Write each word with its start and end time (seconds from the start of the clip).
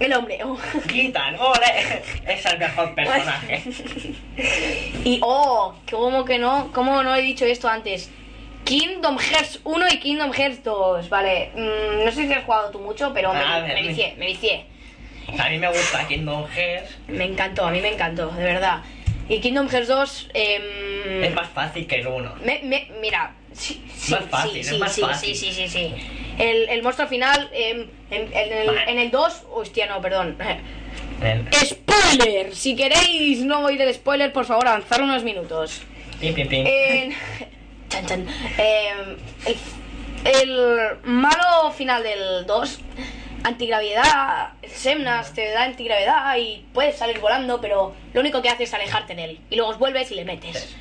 El 0.00 0.12
hombre. 0.14 0.38
oh. 0.44 0.58
Quitan, 0.88 1.36
ole, 1.38 2.02
es 2.26 2.44
el 2.46 2.58
mejor 2.58 2.94
personaje. 2.94 3.62
Y 5.04 5.18
oh, 5.22 5.74
¿cómo 5.90 6.24
que 6.24 6.38
no? 6.38 6.70
¿Cómo 6.72 7.02
no 7.02 7.14
he 7.14 7.20
dicho 7.22 7.44
esto 7.44 7.68
antes? 7.68 8.10
Kingdom 8.64 9.18
Hearts 9.18 9.60
1 9.64 9.86
y 9.92 9.98
Kingdom 9.98 10.32
Hearts 10.32 10.62
2, 10.64 11.08
vale. 11.08 11.50
mm, 11.54 12.04
no 12.04 12.10
sé 12.12 12.26
si 12.26 12.32
has 12.32 12.44
jugado 12.44 12.70
tú 12.70 12.78
mucho, 12.78 13.12
pero 13.12 13.32
me, 13.32 13.38
A 13.40 13.60
ver, 13.60 13.74
me 13.74 13.88
vicié, 13.88 14.14
me 14.18 14.26
vicié. 14.26 14.64
A 15.38 15.48
mí 15.50 15.58
me 15.58 15.68
gusta 15.68 16.06
Kingdom 16.06 16.46
Hearts, 16.48 16.96
Me 17.08 17.24
encantó, 17.24 17.66
a 17.66 17.70
mí 17.70 17.80
me 17.80 17.92
encantó, 17.92 18.30
de 18.30 18.44
verdad. 18.44 18.82
Y 19.28 19.40
Kingdom 19.40 19.68
Hearts 19.68 19.88
2, 19.88 20.28
em, 20.34 21.24
es 21.24 21.34
más 21.34 21.48
fácil 21.50 21.86
que 21.86 21.96
el 21.96 22.06
1. 22.06 22.34
me- 22.44 22.60
me- 22.64 22.88
mira, 23.00 23.34
sí, 23.52 23.82
sí, 23.94 24.12
Más 24.12 24.24
fácil, 24.26 24.52
sí, 24.52 24.60
es 24.60 24.68
sí, 24.68 24.78
más 24.78 24.92
sí, 24.94 25.00
fácil. 25.02 25.34
sí, 25.36 25.52
sí, 25.52 25.68
sí, 25.68 25.68
sí. 25.68 25.94
El, 26.40 26.68
el 26.68 26.82
monstruo 26.82 27.06
final, 27.08 27.48
en, 27.52 27.90
en 28.10 28.32
el, 28.32 28.66
Vale. 28.66 28.90
en 28.90 28.98
el 28.98 29.10
2, 29.10 29.42
hostia, 29.52 29.86
no, 29.86 30.00
perdón. 30.00 30.36
El- 31.22 31.46
¡Spoiler! 31.54 32.54
Si 32.54 32.74
queréis 32.74 33.40
no 33.44 33.60
oír 33.60 33.80
el 33.82 33.92
spoiler, 33.94 34.32
por 34.32 34.44
favor, 34.46 34.66
avanzar 34.68 35.02
unos 35.02 35.22
minutos. 35.22 35.82
Pim, 36.20 36.34
pim, 36.34 36.48
pim. 36.48 36.64
Chan, 37.90 38.06
chan. 38.06 38.26
Em, 38.56 39.16
el, 39.46 39.56
el 40.42 40.58
malo 41.02 41.72
final 41.72 42.02
del 42.02 42.46
2, 42.46 42.80
antigravedad, 43.44 44.52
Semnas 44.66 45.34
te 45.34 45.50
da 45.50 45.64
antigravedad 45.64 46.36
y 46.36 46.64
puedes 46.72 46.96
salir 46.96 47.18
volando, 47.18 47.60
pero 47.60 47.94
lo 48.12 48.20
único 48.20 48.40
que 48.42 48.48
hace 48.48 48.64
es 48.64 48.74
alejarte 48.74 49.14
de 49.14 49.24
él. 49.24 49.40
Y 49.50 49.56
luego 49.56 49.74
vuelves 49.74 50.10
y 50.12 50.14
le 50.14 50.24
metes. 50.24 50.74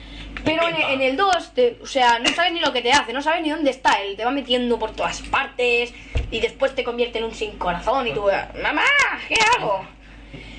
Pero 0.46 0.68
en, 0.68 0.76
en 0.76 1.02
el 1.02 1.18
2, 1.18 1.54
te- 1.54 1.78
o 1.82 1.86
sea, 1.86 2.20
no 2.20 2.30
sabes 2.30 2.54
ni 2.54 2.60
lo 2.60 2.72
que 2.74 2.82
te 2.82 2.92
hace, 2.92 3.14
no 3.14 3.22
sabes 3.22 3.42
ni 3.42 3.50
dónde 3.50 3.70
está. 3.72 3.94
Él 4.02 4.16
te 4.16 4.24
va 4.26 4.32
metiendo 4.32 4.80
por 4.80 4.92
todas 4.92 5.22
partes 5.24 5.94
y 6.32 6.40
después 6.40 6.74
te 6.76 6.84
convierte 6.84 7.20
en 7.20 7.26
un 7.26 7.34
sin 7.34 7.52
corazón 7.58 8.08
y 8.08 8.14
tú, 8.14 8.26
mamá, 8.62 8.84
¿qué 9.28 9.36
hago? 9.58 9.86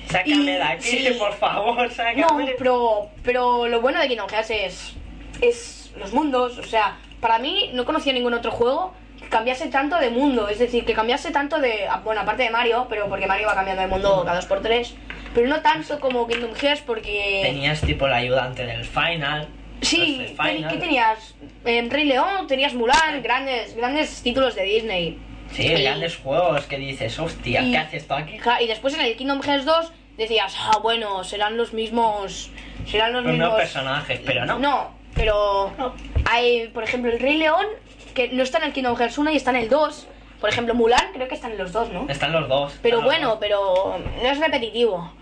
Sácame 0.09 0.35
y- 0.35 0.45
de 0.45 0.61
aquí, 0.63 0.83
sí. 1.07 1.15
por 1.17 1.33
favor, 1.33 1.89
sácame. 1.91 2.21
No, 2.21 2.27
pero, 2.57 3.09
pero 3.23 3.67
lo 3.67 3.81
bueno 3.81 3.99
de 3.99 4.07
Kingdom 4.07 4.29
Hearts 4.29 4.49
es, 4.51 4.93
es 5.41 5.91
los 5.97 6.11
mundos. 6.13 6.57
O 6.57 6.63
sea, 6.63 6.97
para 7.19 7.39
mí 7.39 7.69
no 7.73 7.85
conocía 7.85 8.11
ningún 8.13 8.33
otro 8.33 8.51
juego 8.51 8.93
que 9.19 9.27
cambiase 9.29 9.67
tanto 9.67 9.97
de 9.97 10.09
mundo. 10.09 10.49
Es 10.49 10.59
decir, 10.59 10.83
que 10.85 10.93
cambiase 10.93 11.31
tanto 11.31 11.59
de. 11.59 11.87
Bueno, 12.03 12.21
aparte 12.21 12.43
de 12.43 12.49
Mario, 12.49 12.87
pero 12.89 13.07
porque 13.07 13.25
Mario 13.27 13.47
va 13.47 13.55
cambiando 13.55 13.81
de 13.83 13.87
mundo 13.87 14.21
cada 14.25 14.35
dos 14.35 14.45
por 14.45 14.61
tres. 14.61 14.93
Pero 15.33 15.47
no 15.47 15.61
tanto 15.61 15.97
como 16.01 16.27
Kingdom 16.27 16.53
Hearts 16.55 16.83
porque. 16.85 17.39
Tenías 17.43 17.79
tipo 17.79 18.05
el 18.05 18.13
ayudante 18.13 18.65
del 18.65 18.83
final. 18.83 19.47
Sí, 19.81 20.35
¿qué, 20.69 20.77
tenías? 20.77 21.35
Eh, 21.65 21.87
Rey 21.89 22.05
León, 22.05 22.47
tenías 22.47 22.73
Mulan, 22.73 23.21
grandes, 23.23 23.75
grandes 23.75 24.21
títulos 24.21 24.55
de 24.55 24.63
Disney. 24.63 25.19
Sí, 25.51 25.63
Y- 25.63 25.81
grandes 25.83 26.17
juegos 26.17 26.65
que 26.65 26.77
dices, 26.77 27.17
hostia, 27.19 27.61
Y- 27.61 27.71
¿qué 27.71 27.77
hace 27.77 27.97
esto 27.97 28.13
aquí? 28.15 28.39
Y 28.61 28.67
después 28.67 28.93
en 28.93 29.01
el 29.01 29.15
Kingdom 29.15 29.41
Hearts 29.41 29.65
2 29.65 29.91
decías, 30.17 30.55
ah, 30.59 30.79
bueno, 30.81 31.23
serán 31.23 31.57
los 31.57 31.73
mismos. 31.73 32.51
Serán 32.85 33.13
los 33.13 33.23
Los 33.23 33.33
mismos. 33.33 33.55
personajes, 33.55 34.21
pero 34.25 34.45
no. 34.45 34.59
No, 34.59 34.91
pero 35.15 35.71
No. 35.77 35.93
hay, 36.29 36.67
por 36.69 36.83
ejemplo, 36.83 37.11
el 37.11 37.19
Rey 37.19 37.37
León, 37.37 37.65
que 38.13 38.29
no 38.29 38.43
está 38.43 38.59
en 38.59 38.65
el 38.65 38.73
Kingdom 38.73 38.95
Hearts 38.95 39.17
1 39.17 39.31
y 39.31 39.35
está 39.35 39.49
en 39.51 39.57
el 39.57 39.69
2. 39.69 40.07
Por 40.39 40.49
ejemplo, 40.49 40.73
Mulan 40.73 41.11
creo 41.13 41.27
que 41.27 41.35
está 41.35 41.47
en 41.47 41.57
los 41.57 41.71
dos, 41.71 41.89
¿no? 41.91 42.07
Están 42.09 42.31
los 42.31 42.47
dos. 42.47 42.73
Pero 42.81 42.97
están 42.97 43.05
los 43.09 43.13
bueno, 43.19 43.29
dos. 43.29 43.37
pero 43.39 43.99
no 44.23 44.29
es 44.29 44.39
repetitivo. 44.39 45.13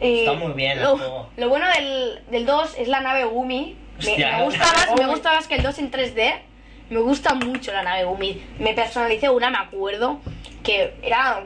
Está 0.00 0.34
muy 0.34 0.52
bien 0.52 0.72
el 0.72 0.82
lo, 0.84 0.98
juego. 0.98 1.30
lo 1.36 1.48
bueno 1.48 1.66
del, 1.74 2.20
del 2.30 2.44
2 2.44 2.74
es 2.78 2.88
la 2.88 3.00
nave 3.00 3.24
Gumi. 3.24 3.76
Me, 4.04 4.10
Hostia, 4.10 4.36
me 4.38 4.44
gusta 4.44 4.64
más, 4.64 4.88
me 4.98 5.06
gusta 5.06 5.32
más 5.32 5.46
que 5.48 5.54
el 5.56 5.62
2 5.62 5.78
en 5.78 5.90
3D. 5.90 6.34
Me 6.90 7.00
gusta 7.00 7.34
mucho 7.34 7.72
la 7.72 7.82
nave 7.82 8.04
Gumi. 8.04 8.40
Me 8.58 8.72
personalicé 8.74 9.28
una, 9.30 9.50
me 9.50 9.58
acuerdo, 9.58 10.20
que 10.62 10.94
era, 11.02 11.42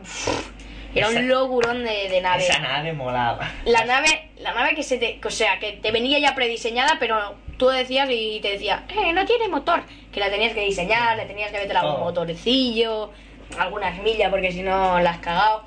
era 0.94 1.09
Esa- 1.09 1.19
un 1.21 1.28
logurón 1.28 1.83
de, 1.84 2.09
de 2.11 2.21
nave. 2.21 2.43
Esa 2.44 2.59
nave 2.59 2.93
molaba. 2.93 3.50
La 3.65 3.84
nave, 3.84 4.31
la 4.38 4.53
nave 4.53 4.75
que 4.75 4.83
se 4.83 4.99
te, 4.99 5.19
o 5.25 5.31
sea, 5.31 5.59
que 5.59 5.72
te 5.72 5.93
venía 5.93 6.19
ya 6.19 6.34
prediseñada, 6.34 6.97
pero 7.00 7.37
tú 7.56 7.69
decías 7.69 8.09
y 8.11 8.41
te 8.43 8.53
decía, 8.53 8.84
eh, 8.88 9.12
no 9.15 9.25
tiene 9.25 9.49
motor, 9.49 9.82
que 10.12 10.21
la 10.21 10.28
tenías 10.31 10.53
que 10.53 10.65
diseñar, 10.65 11.17
le 11.17 11.25
tenías 11.27 11.50
que 11.53 11.59
meter 11.59 11.77
algún 11.77 11.94
Todo. 11.94 12.05
motorcillo, 12.05 13.11
algunas 13.59 13.97
millas, 14.03 14.31
porque 14.31 14.53
si 14.53 14.62
no 14.62 14.99
la 15.00 15.11
has 15.11 15.19
cagado. 15.19 15.62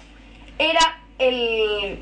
Era 0.59 0.99
el, 1.17 1.99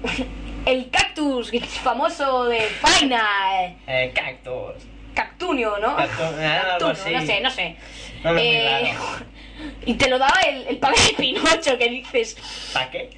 el 0.65 0.89
cactus 0.89 1.51
famoso 1.83 2.45
de 2.45 2.61
Final, 2.61 3.75
Eh, 3.87 4.11
cactus. 4.13 4.83
Cactunio, 5.13 5.77
¿no? 5.79 5.97
Cactu- 5.97 6.35
ah, 6.39 6.77
Cactunio, 6.79 6.91
así. 6.93 7.11
no 7.13 7.21
sé, 7.25 7.41
no 7.41 7.51
sé. 7.51 7.75
No 8.23 8.31
me 8.33 8.41
Eh, 8.87 8.93
y 9.85 9.93
te 9.95 10.09
lo 10.09 10.17
daba 10.17 10.39
el, 10.41 10.65
el 10.67 10.77
padre 10.77 11.01
de 11.09 11.13
Pinocho, 11.13 11.77
que 11.77 11.89
dices, 11.89 12.37
¿Para 12.73 12.89
qué? 12.91 13.09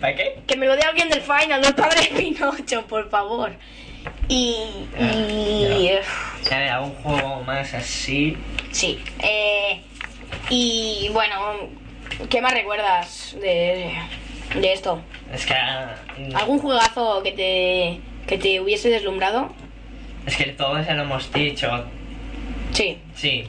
¿Para 0.00 0.14
qué? 0.16 0.38
que 0.46 0.56
me 0.56 0.66
lo 0.66 0.74
dé 0.76 0.82
alguien 0.82 1.08
del 1.08 1.20
final, 1.22 1.60
no 1.60 1.68
el 1.68 1.74
padre 1.74 2.00
de 2.02 2.08
Pinocho, 2.20 2.86
por 2.86 3.08
favor. 3.10 3.52
Y. 4.28 4.56
y 4.98 5.90
A 6.50 6.58
ver, 6.58 6.68
algún 6.70 6.94
juego 6.96 7.42
más 7.42 7.74
así. 7.74 8.36
sí. 8.72 9.02
eh, 9.20 9.82
y 10.48 11.08
bueno, 11.12 11.68
¿qué 12.30 12.40
más 12.40 12.52
recuerdas 12.52 13.36
de, 13.40 13.92
de 14.60 14.72
esto? 14.72 15.00
Es 15.32 15.46
que. 15.46 15.54
ah, 15.54 15.94
¿Algún 16.34 16.58
juegazo 16.58 17.22
que 17.22 17.32
te, 17.32 18.00
que 18.26 18.38
te 18.38 18.60
hubiese 18.60 18.90
deslumbrado? 18.90 19.52
Es 20.26 20.36
que 20.36 20.46
todo 20.46 20.82
ya 20.82 20.94
lo 20.94 21.02
hemos 21.02 21.32
dicho. 21.32 21.84
Sí. 22.72 22.98
Sí. 23.14 23.44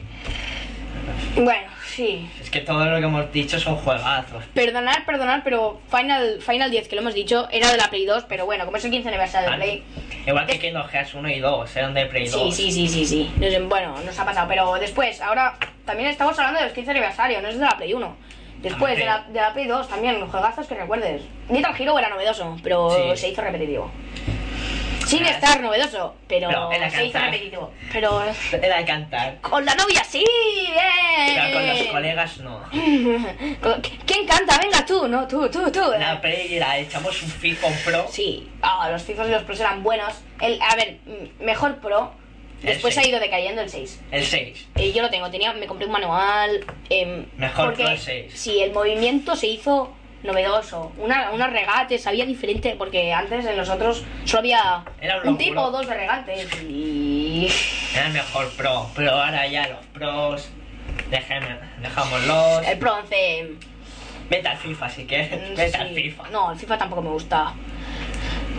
Bueno, 1.34 1.68
sí. 1.86 2.28
Es 2.40 2.50
que 2.50 2.60
todo 2.60 2.84
lo 2.84 2.98
que 2.98 3.04
hemos 3.04 3.32
dicho 3.32 3.58
son 3.58 3.76
juegazos. 3.76 4.44
Perdonar, 4.54 5.04
perdonar, 5.04 5.42
pero 5.44 5.80
Final, 5.90 6.40
Final 6.40 6.70
10, 6.70 6.88
que 6.88 6.96
lo 6.96 7.02
hemos 7.02 7.14
dicho, 7.14 7.48
era 7.50 7.70
de 7.70 7.76
la 7.76 7.88
Play 7.88 8.06
2, 8.06 8.24
pero 8.28 8.46
bueno, 8.46 8.64
como 8.64 8.76
es 8.76 8.84
el 8.84 8.90
15 8.90 9.08
aniversario 9.08 9.50
de 9.50 9.56
Play. 9.56 9.82
Igual 10.26 10.46
que 10.46 10.58
Kingdom 10.58 10.86
Hearts 10.86 11.14
1 11.14 11.28
y 11.30 11.40
2, 11.40 11.76
eran 11.76 11.94
de 11.94 12.06
Play 12.06 12.28
2. 12.28 12.54
Sí, 12.54 12.70
sí, 12.70 12.88
sí, 12.88 13.06
sí, 13.06 13.06
sí. 13.06 13.58
Bueno, 13.68 13.94
nos 14.04 14.18
ha 14.18 14.24
pasado, 14.24 14.46
pero 14.48 14.74
después, 14.74 15.20
ahora 15.20 15.56
también 15.84 16.10
estamos 16.10 16.38
hablando 16.38 16.60
de 16.60 16.66
los 16.66 16.74
15 16.74 16.90
aniversario, 16.90 17.40
no 17.42 17.48
es 17.48 17.58
de 17.58 17.64
la 17.64 17.76
Play 17.76 17.92
1. 17.92 18.16
Después 18.62 18.96
de 18.98 19.04
la, 19.04 19.24
de 19.28 19.40
la 19.40 19.52
Play 19.52 19.66
2 19.66 19.88
también, 19.88 20.18
los 20.20 20.30
juegazos 20.30 20.66
que 20.66 20.74
recuerdes. 20.74 21.22
Guitar 21.48 21.80
Hero 21.80 21.98
era 21.98 22.08
novedoso, 22.08 22.56
pero 22.62 22.90
Sí. 22.90 23.16
se 23.20 23.28
hizo 23.30 23.40
repetitivo. 23.42 23.90
Sin 25.06 25.24
Ah, 25.24 25.30
estar 25.30 25.60
novedoso, 25.62 26.16
pero, 26.28 26.50
era 26.70 26.90
se 26.90 27.04
hizo 27.06 27.12
cantar. 27.14 27.30
repetitivo. 27.32 27.70
Pero 27.92 28.22
Era 28.52 28.76
de 28.76 28.84
cantar. 28.84 29.40
con 29.40 29.64
la 29.64 29.74
novia 29.74 30.04
sí, 30.04 30.22
bien. 30.66 31.34
Pero 31.34 31.52
con 31.54 31.66
los 31.66 31.82
colegas 31.86 32.38
no. 32.38 32.60
Con- 33.62 33.80
¿Quién 34.04 34.26
canta? 34.26 34.58
Venga 34.58 34.84
tú, 34.84 35.08
no, 35.08 35.26
tú, 35.26 35.48
tú, 35.48 35.70
tú. 35.72 35.80
La 35.98 36.20
Play 36.20 36.58
la 36.58 36.76
echamos 36.78 37.22
un 37.22 37.30
FIFA 37.30 37.66
un 37.68 37.76
Pro. 37.86 38.06
Sí, 38.10 38.50
ah, 38.60 38.90
los 38.90 39.02
FIFAs 39.02 39.28
y 39.28 39.30
los 39.30 39.42
Pros 39.44 39.60
eran 39.60 39.82
buenos. 39.82 40.12
El, 40.42 40.60
a 40.60 40.74
ver, 40.76 40.98
mm, 41.06 41.42
mejor 41.44 41.76
Pro. 41.76 42.12
Después 42.62 42.96
ha 42.98 43.06
ido 43.06 43.20
decayendo 43.20 43.62
el 43.62 43.70
6. 43.70 44.00
El 44.10 44.24
6. 44.24 44.68
Eh, 44.76 44.92
yo 44.92 45.02
lo 45.02 45.10
tengo, 45.10 45.30
tenía, 45.30 45.52
me 45.52 45.66
compré 45.66 45.86
un 45.86 45.92
manual. 45.92 46.64
em, 46.90 47.26
Mejor 47.36 47.74
Pro 47.74 47.88
el 47.88 47.98
6. 47.98 48.32
Sí, 48.34 48.60
el 48.60 48.72
movimiento 48.72 49.36
se 49.36 49.46
hizo 49.46 49.94
novedoso. 50.24 50.90
Una, 50.98 51.30
unos 51.30 51.50
regates, 51.52 52.04
había 52.08 52.26
diferente, 52.26 52.74
porque 52.76 53.12
antes 53.12 53.46
en 53.46 53.56
los 53.56 53.68
otros 53.68 54.02
solo 54.24 54.40
había 54.40 54.84
un 55.24 55.38
tipo 55.38 55.60
o 55.60 55.70
dos 55.70 55.86
de 55.86 55.94
regates. 55.94 56.48
Y. 56.62 57.48
Era 57.94 58.08
el 58.08 58.12
mejor 58.14 58.50
Pro. 58.56 58.90
Pero 58.96 59.12
ahora 59.12 59.46
ya 59.46 59.68
los 59.68 59.86
Pros. 59.94 60.50
Dejemos, 61.10 61.50
dejámoslos. 61.80 62.66
El 62.66 62.78
Pro 62.78 62.94
11. 62.96 63.52
Vete 64.28 64.48
al 64.48 64.56
FIFA 64.58 64.88
si 64.90 65.06
quieres. 65.06 65.30
mm, 65.30 65.54
Vete 65.54 65.70
sí. 65.70 65.76
al 65.78 65.94
FIFA. 65.94 66.28
No, 66.30 66.52
el 66.52 66.58
FIFA 66.58 66.76
tampoco 66.78 67.02
me 67.02 67.10
gusta. 67.10 67.54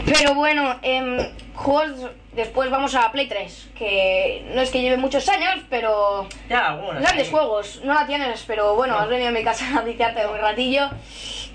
Pero 0.06 0.34
bueno, 0.36 0.78
em, 0.82 1.18
juegos. 1.56 2.12
Después 2.34 2.70
vamos 2.70 2.96
a 2.96 3.12
Play 3.12 3.28
3, 3.28 3.70
que 3.78 4.46
no 4.54 4.62
es 4.62 4.70
que 4.70 4.82
lleve 4.82 4.98
muchos 4.98 5.28
años, 5.28 5.62
pero 5.70 6.28
Ya 6.48 6.68
algunos. 6.68 7.02
Grandes 7.02 7.26
ahí. 7.28 7.32
juegos, 7.32 7.82
no 7.84 7.94
la 7.94 8.06
tienes, 8.08 8.44
pero 8.48 8.76
bueno, 8.76 8.94
No. 8.94 9.00
has 9.02 9.10
venido 9.10 9.30
a 9.30 9.32
mi 9.32 9.44
casa 9.44 9.66
a 9.80 9.82
viciarte 9.82 10.26
un 10.26 10.38
ratillo. 10.38 10.88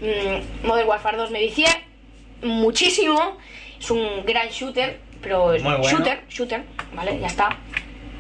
Mm, 0.00 0.66
Modern 0.66 0.88
Warfare 0.88 1.16
2 1.16 1.30
me 1.30 1.38
vicié 1.40 1.68
muchísimo. 2.42 3.38
Es 3.80 3.90
un 3.90 4.24
gran 4.26 4.48
shooter, 4.48 5.00
pero 5.22 5.54
es 5.54 5.62
Muy 5.62 5.74
bueno. 5.74 5.88
shooter, 5.88 6.24
shooter, 6.28 6.64
¿vale? 6.92 7.18
Ya 7.20 7.28
está. 7.28 7.56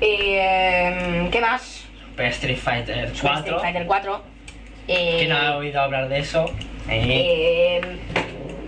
Eh, 0.00 1.28
¿Qué 1.30 1.40
más? 1.40 1.84
Super 2.10 2.26
Street 2.28 2.56
Fighter 2.58 3.08
Super 3.14 3.32
4. 3.32 3.40
Street 3.40 3.60
Fighter 3.60 3.86
4. 3.86 4.22
Eh, 4.88 5.14
¿Quién 5.18 5.30
no 5.30 5.36
ha 5.36 5.56
oído 5.56 5.80
hablar 5.80 6.08
de 6.08 6.18
eso? 6.20 6.46
Eh, 6.88 7.80
eh, 7.80 7.80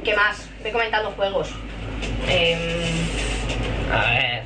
¿Qué 0.07 0.15
más? 0.15 0.49
Voy 0.63 0.71
comentando 0.71 1.11
juegos. 1.11 1.49
Em, 2.29 2.59
A 3.93 4.11
ver. 4.11 4.43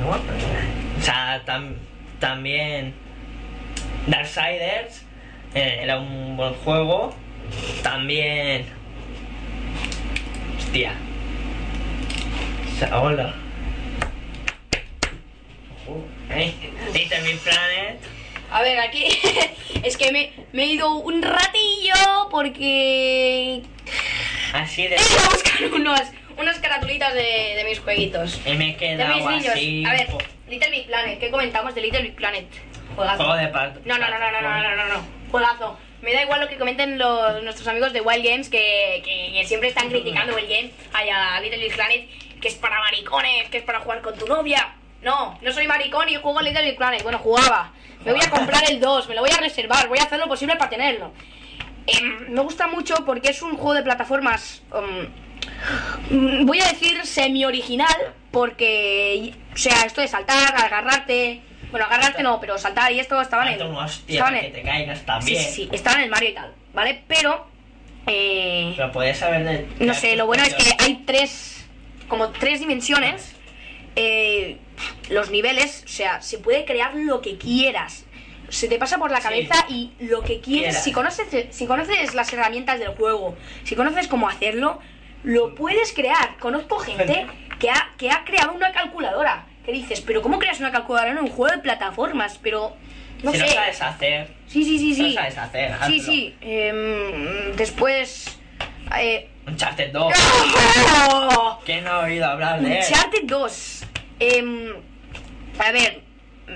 No, 0.00 0.10
o 0.12 1.02
sea, 1.02 1.42
tam- 1.44 1.74
también. 2.18 2.94
Darksiders 4.06 5.02
eh, 5.54 5.80
era 5.82 5.98
un 5.98 6.38
buen 6.38 6.54
juego. 6.54 7.14
También. 7.82 8.64
Hostia. 10.56 10.94
O 12.74 12.78
sea, 12.78 13.00
hola. 13.00 13.34
Ojo, 15.86 16.02
eh, 16.30 16.54
Little 16.94 17.36
Planet. 17.44 18.00
a 18.50 18.62
ver, 18.62 18.78
aquí 18.80 19.04
es 19.82 19.96
que 19.98 20.10
me, 20.12 20.32
me 20.52 20.62
he 20.62 20.66
ido 20.68 20.94
un 20.96 21.20
ratillo 21.22 22.28
porque 22.30 23.62
Así 24.62 24.82
de. 24.88 24.96
ido 24.96 25.20
a 25.26 25.30
buscar 25.30 25.62
unos, 25.74 26.00
unas 26.38 26.58
caratulitas 26.58 27.14
de, 27.14 27.54
de 27.56 27.64
mis 27.68 27.80
jueguitos. 27.80 28.40
Y 28.46 28.50
me 28.54 28.54
he 28.54 28.56
De 28.56 28.64
mis 28.66 28.76
quedado 28.76 29.30
niños. 29.30 29.48
así. 29.48 29.84
A 29.86 29.92
ver, 29.92 30.06
Little 30.48 30.70
Big 30.70 30.86
Planet, 30.86 31.18
¿qué 31.18 31.30
comentamos 31.30 31.74
de 31.74 31.80
Little 31.82 32.02
Big 32.02 32.14
Planet? 32.16 32.46
Juegazo. 32.94 33.16
Juego 33.24 33.34
de 33.36 33.52
part- 33.52 33.80
No, 33.84 33.98
no, 33.98 34.08
no, 34.08 34.18
no, 34.18 34.30
no, 34.30 34.40
no, 34.42 34.62
no, 34.62 34.76
no, 34.76 34.86
no. 34.94 35.06
Juegazo. 35.30 35.78
Me 36.02 36.12
da 36.12 36.22
igual 36.22 36.40
lo 36.40 36.48
que 36.48 36.56
comenten 36.56 36.98
los, 36.98 37.42
nuestros 37.42 37.66
amigos 37.68 37.92
de 37.92 38.00
Wild 38.00 38.24
Games 38.24 38.48
que, 38.48 39.02
que- 39.04 39.32
que 39.32 39.44
siempre 39.46 39.68
están 39.70 39.88
criticando 39.88 40.36
el 40.38 40.46
game 40.46 40.70
ay, 40.92 41.08
a 41.10 41.40
Little 41.40 41.58
Big 41.58 41.74
Planet, 41.74 42.08
que 42.40 42.48
es 42.48 42.54
para 42.54 42.78
maricones, 42.80 43.48
que 43.48 43.58
es 43.58 43.64
para 43.64 43.80
jugar 43.80 44.02
con 44.02 44.16
tu 44.16 44.26
novia. 44.26 44.74
No, 45.02 45.38
no 45.42 45.52
soy 45.52 45.66
maricón 45.66 46.08
y 46.08 46.14
juego 46.16 46.38
a 46.38 46.42
Little 46.42 46.62
Big 46.64 46.76
Planet. 46.76 47.02
Bueno, 47.02 47.18
jugaba. 47.18 47.72
Me 48.04 48.12
voy 48.12 48.20
a 48.24 48.30
comprar 48.30 48.62
el 48.70 48.78
2, 48.78 49.08
me 49.08 49.14
lo 49.16 49.20
voy 49.22 49.30
a 49.30 49.38
reservar, 49.40 49.88
voy 49.88 49.98
a 49.98 50.02
hacer 50.04 50.18
lo 50.20 50.28
posible 50.28 50.54
para 50.56 50.70
tenerlo. 50.70 51.12
Em, 51.86 52.30
me 52.32 52.40
gusta 52.40 52.66
mucho 52.66 52.94
porque 53.04 53.30
es 53.30 53.42
un 53.42 53.52
juego 53.56 53.74
de 53.74 53.82
plataformas. 53.82 54.62
um, 54.72 55.06
mm, 56.42 56.46
voy 56.46 56.60
a 56.60 56.68
decir 56.68 57.04
semi-original 57.06 58.14
porque, 58.30 59.34
o 59.54 59.56
sea, 59.56 59.82
esto 59.84 60.00
de 60.00 60.08
saltar, 60.08 60.54
agarrarte. 60.56 61.42
Bueno, 61.70 61.86
agarrarte 61.86 62.22
no, 62.22 62.40
pero 62.40 62.58
saltar 62.58 62.92
y 62.92 63.00
esto 63.00 63.20
estaban 63.20 63.48
en. 63.48 63.60
Hostia 63.62 64.14
estaban 64.14 64.34
para 64.34 64.46
en- 64.46 64.52
que 64.52 64.58
te 64.60 64.64
caigas 64.64 65.04
también. 65.06 65.42
sí, 65.42 65.50
sí, 65.50 65.68
estaban 65.72 65.98
en 66.00 66.04
el 66.04 66.10
Mario 66.10 66.30
y 66.30 66.34
tal, 66.34 66.52
¿vale? 66.74 67.02
Pero. 67.08 67.46
eh, 68.06 68.74
Pero 68.76 69.14
saber 69.14 69.44
de. 69.44 69.84
no 69.84 69.94
sé, 69.94 70.16
lo 70.16 70.26
bueno 70.26 70.44
es 70.44 70.54
que 70.54 70.70
hay 70.78 71.02
tres. 71.06 71.66
Como 72.08 72.30
tres 72.30 72.60
dimensiones. 72.60 73.32
eh, 73.98 74.58
los 75.08 75.30
niveles, 75.30 75.82
o 75.86 75.88
sea, 75.88 76.20
se 76.20 76.36
puede 76.38 76.64
crear 76.66 76.94
lo 76.94 77.22
que 77.22 77.38
quieras. 77.38 78.04
Se 78.48 78.68
te 78.68 78.78
pasa 78.78 78.98
por 78.98 79.10
la 79.10 79.18
Sí. 79.18 79.22
cabeza 79.24 79.66
y 79.68 79.92
lo 80.00 80.22
que 80.22 80.40
quieres. 80.40 80.68
Quieras. 80.68 80.84
Si 80.84 80.92
conoces, 80.92 81.46
si 81.50 81.66
conoces 81.66 82.14
las 82.14 82.32
herramientas 82.32 82.78
del 82.78 82.88
juego, 82.90 83.36
si 83.64 83.74
conoces 83.74 84.06
cómo 84.08 84.28
hacerlo, 84.28 84.80
lo 85.24 85.54
puedes 85.54 85.92
crear. 85.92 86.36
Conozco 86.38 86.78
gente 86.78 87.26
que 87.58 87.70
ha, 87.70 87.90
que 87.96 88.10
ha 88.10 88.24
creado 88.24 88.52
una 88.52 88.72
calculadora. 88.72 89.46
Que 89.64 89.72
dices, 89.72 90.00
pero 90.00 90.22
¿cómo 90.22 90.38
creas 90.38 90.60
una 90.60 90.70
calculadora 90.70 91.10
en 91.10 91.18
un 91.18 91.28
juego 91.28 91.54
de 91.56 91.60
plataformas? 91.62 92.38
Pero. 92.40 92.76
No 93.22 93.32
si 93.32 93.38
sé. 93.38 93.46
lo 93.46 93.52
sabes 93.52 93.82
hacer, 93.82 94.28
Sí, 94.46 94.62
sí, 94.62 94.78
sí, 94.78 94.94
si 94.94 95.02
lo 95.02 95.08
sí. 95.08 95.14
sabes 95.14 95.38
hacer, 95.38 95.72
hazlo. 95.72 95.86
Sí, 95.88 96.00
sí. 96.00 96.36
em, 96.40 97.52
después. 97.56 98.38
Eh, 98.96 99.28
Uncharted 99.46 99.90
2. 99.92 100.12
¡Oh! 101.10 101.60
¿Quién 101.64 101.82
no 101.84 101.90
ha 101.90 101.98
oído 102.00 102.26
hablar 102.26 102.60
de 102.60 102.78
él? 102.78 102.84
Uncharted 102.86 103.22
2. 103.24 103.84
Em, 104.20 104.72
a 105.58 105.72
ver, 105.72 106.02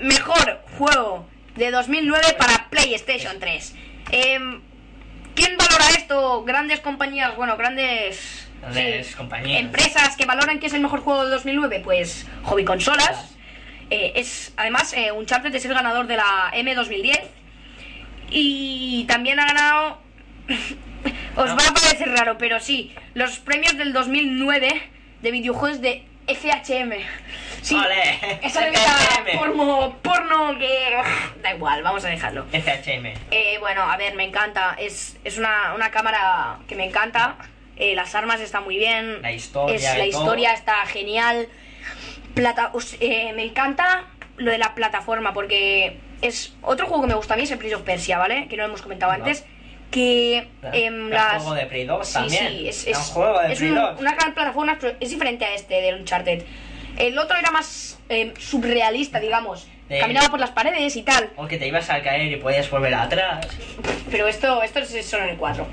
mejor 0.01 0.61
juego 0.77 1.27
de 1.55 1.71
2009 1.71 2.35
para 2.37 2.69
PlayStation 2.69 3.39
3. 3.39 3.75
Em, 4.11 4.61
¿Quién 5.35 5.57
valora 5.57 5.89
esto? 5.97 6.43
Grandes 6.43 6.79
compañías, 6.81 7.35
bueno, 7.35 7.55
grandes. 7.57 8.49
Grandes 8.61 9.15
compañías. 9.15 9.61
Empresas 9.61 10.15
que 10.17 10.25
valoran 10.25 10.59
que 10.59 10.67
es 10.67 10.73
el 10.73 10.81
mejor 10.81 11.01
juego 11.01 11.23
de 11.25 11.31
2009, 11.31 11.81
pues 11.83 12.27
Hobby 12.43 12.65
Consolas. 12.65 13.35
Eh, 13.89 14.13
es 14.15 14.53
además 14.55 14.93
eh, 14.93 15.11
Uncharted 15.11 15.53
es 15.53 15.65
el 15.65 15.73
ganador 15.73 16.07
de 16.07 16.15
la 16.15 16.49
M 16.53 16.73
2010 16.73 17.19
y 18.29 19.03
también 19.05 19.37
ha 19.39 19.45
ganado 19.45 20.01
os 21.35 21.49
No. 21.49 21.57
va 21.57 21.67
a 21.67 21.73
parecer 21.73 22.09
raro 22.09 22.37
pero 22.37 22.61
sí 22.61 22.93
los 23.15 23.39
premios 23.39 23.77
del 23.77 23.91
2009 23.91 24.81
de 25.21 25.31
videojuegos 25.31 25.81
de 25.81 26.05
FHM 26.27 26.91
sí 27.61 27.75
¡Ole! 27.75 28.19
esa 28.41 28.61
revista 28.61 28.91
FHM. 28.91 29.37
porno 29.37 29.97
porno 30.01 30.57
que 30.57 30.95
da 31.41 31.53
igual 31.53 31.83
vamos 31.83 32.03
a 32.05 32.09
dejarlo 32.09 32.45
FHM. 32.51 33.05
eh, 33.31 33.57
bueno, 33.59 33.81
a 33.83 33.97
ver, 33.97 34.15
me 34.15 34.23
encanta. 34.23 34.75
Es, 34.79 35.17
es 35.23 35.37
una, 35.37 35.73
una 35.75 35.91
cámara 35.91 36.59
que 36.67 36.75
me 36.75 36.85
encanta. 36.85 37.35
Eh, 37.75 37.95
las 37.95 38.13
armas 38.15 38.39
están 38.41 38.63
muy 38.63 38.77
bien. 38.77 39.21
La 39.21 39.31
historia 39.31 39.75
Es, 39.75 39.83
la 39.83 39.95
todo. 39.95 40.05
historia 40.05 40.53
está 40.53 40.85
genial. 40.85 41.47
Plata, 42.33 42.71
eh, 42.99 43.33
me 43.33 43.43
encanta 43.43 44.05
lo 44.37 44.51
de 44.51 44.57
la 44.57 44.73
plataforma 44.75 45.33
porque 45.33 45.99
es 46.21 46.53
otro 46.61 46.85
juego 46.87 47.03
que 47.03 47.07
me 47.09 47.15
gusta 47.15 47.33
a 47.33 47.37
mí 47.37 47.43
es 47.43 47.51
el 47.51 47.57
Prince 47.57 47.75
of 47.75 47.81
Persia, 47.83 48.17
¿vale? 48.17 48.47
Que 48.47 48.57
no 48.57 48.65
hemos 48.65 48.81
comentado 48.81 49.11
No. 49.11 49.17
antes. 49.19 49.45
Que 49.91 50.47
em, 50.71 51.05
El 51.05 51.09
las... 51.09 51.41
juego 51.43 51.53
de 51.55 51.65
Play 51.67 51.85
2 51.85 52.07
Sí, 52.07 52.13
también. 52.13 52.47
sí, 52.47 52.67
es, 52.69 52.87
Era 52.87 52.97
es, 52.99 53.07
un 53.09 53.13
juego 53.13 53.39
de 53.41 53.51
es 53.53 53.59
Play 53.59 53.71
un- 53.71 53.75
2. 53.75 53.99
una 53.99 54.15
gran 54.15 54.33
plataforma, 54.33 54.77
pero 54.79 54.95
es 54.99 55.09
diferente 55.09 55.45
a 55.45 55.53
este 55.53 55.81
del 55.81 55.95
Uncharted. 55.99 56.43
El 56.97 57.17
otro 57.19 57.37
era 57.37 57.51
más 57.51 57.99
em, 58.09 58.33
surrealista, 58.39 59.19
digamos. 59.19 59.67
De- 59.89 59.99
Caminaba 59.99 60.29
por 60.29 60.39
las 60.39 60.51
paredes 60.51 60.95
y 60.95 61.03
tal. 61.03 61.29
O 61.35 61.47
que 61.47 61.57
te 61.57 61.67
ibas 61.67 61.89
a 61.89 62.01
caer 62.01 62.31
y 62.31 62.35
podías 62.37 62.69
volver 62.69 62.93
atrás. 62.95 63.45
Pero 64.09 64.27
esto, 64.27 64.63
esto 64.63 64.79
es 64.79 65.05
solo 65.05 65.23
en 65.25 65.29
el 65.31 65.37
4. 65.37 65.67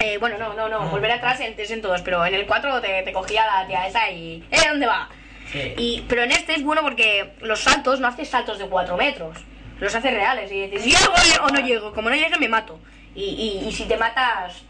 Eh, 0.00 0.16
bueno, 0.18 0.38
no, 0.38 0.54
no, 0.54 0.68
no, 0.68 0.80
Ah. 0.80 0.86
volver 0.90 1.12
atrás 1.12 1.38
en, 1.40 1.54
es 1.58 1.70
en 1.70 1.82
todos, 1.82 2.00
pero 2.02 2.24
en 2.24 2.34
el 2.34 2.46
4 2.46 2.80
te, 2.80 3.02
te 3.02 3.12
cogía 3.12 3.44
la 3.46 3.66
tía 3.66 3.86
esa 3.86 4.10
y... 4.10 4.42
¿Eh, 4.50 4.56
dónde 4.68 4.86
va? 4.86 5.08
Sí. 5.52 5.74
Y, 5.76 6.04
pero 6.08 6.22
en 6.22 6.32
este 6.32 6.54
es 6.54 6.62
bueno 6.64 6.80
porque 6.82 7.32
los 7.42 7.60
saltos 7.60 8.00
no 8.00 8.08
haces 8.08 8.28
saltos 8.28 8.58
de 8.58 8.66
4 8.66 8.96
metros, 8.96 9.36
los 9.78 9.94
haces 9.94 10.12
reales 10.14 10.50
y 10.50 10.66
dices, 10.68 10.84
¿llego 10.86 11.12
o 11.44 11.48
no 11.50 11.60
llego? 11.60 11.92
Como 11.92 12.08
no 12.08 12.16
llegue 12.16 12.36
me 12.38 12.48
mato. 12.48 12.80
Y, 13.14 13.24
y, 13.62 13.68
y 13.68 13.72
si 13.72 13.84
te 13.84 13.96
matas, 13.96 14.62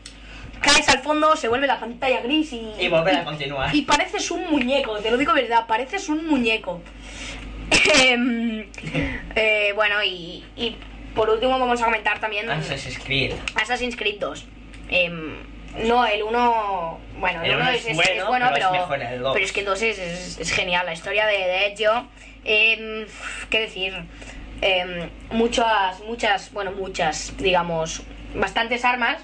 caes 0.60 0.88
al 0.88 0.98
fondo, 1.00 1.36
se 1.36 1.48
vuelve 1.48 1.66
la 1.66 1.78
pantalla 1.78 2.20
gris 2.22 2.52
y... 2.52 2.72
Y 2.80 2.88
volver 2.88 3.16
a 3.16 3.24
continuar. 3.24 3.74
Y 3.74 3.82
pareces 3.82 4.30
un 4.30 4.50
muñeco, 4.50 4.98
te 4.98 5.10
lo 5.10 5.16
digo 5.16 5.32
verdad, 5.32 5.66
pareces 5.66 6.08
un 6.08 6.26
muñeco. 6.26 6.80
Em, 8.00 8.66
eh, 9.34 9.72
bueno, 9.74 10.02
y, 10.02 10.44
y 10.56 10.76
por 11.14 11.30
último 11.30 11.58
vamos 11.58 11.80
a 11.80 11.84
comentar 11.84 12.18
también... 12.20 12.50
Assassin's 12.50 12.98
Creed. 12.98 13.32
Assassin's 13.60 13.96
Creed 13.96 14.18
2. 14.20 14.44
Em, 14.88 15.36
no, 15.86 16.04
el 16.06 16.22
1. 16.22 16.98
Bueno, 17.18 17.42
el 17.42 17.50
El 17.50 17.56
1 17.56 17.62
uno 17.64 17.70
es, 17.72 17.84
bueno, 17.94 18.00
es 18.02 18.26
bueno, 18.26 18.50
pero 18.52 18.68
pero, 18.70 18.74
es 18.74 18.80
mejor 18.90 19.02
el 19.02 19.22
dos. 19.22 19.32
pero 19.32 19.44
es 19.44 19.52
que 19.52 19.60
el 19.60 19.66
2 19.66 19.82
es, 19.82 20.38
es- 20.38 20.50
genial. 20.52 20.84
La 20.86 20.92
historia 20.92 21.26
de, 21.26 21.38
de 21.38 21.66
Ezio. 21.72 22.08
em, 22.44 23.06
¿Qué 23.50 23.60
decir? 23.60 23.94
Muchas, 25.30 26.00
muchas, 26.06 26.52
bueno, 26.52 26.72
muchas, 26.72 27.34
digamos, 27.38 28.02
bastantes 28.34 28.84
armas. 28.84 29.18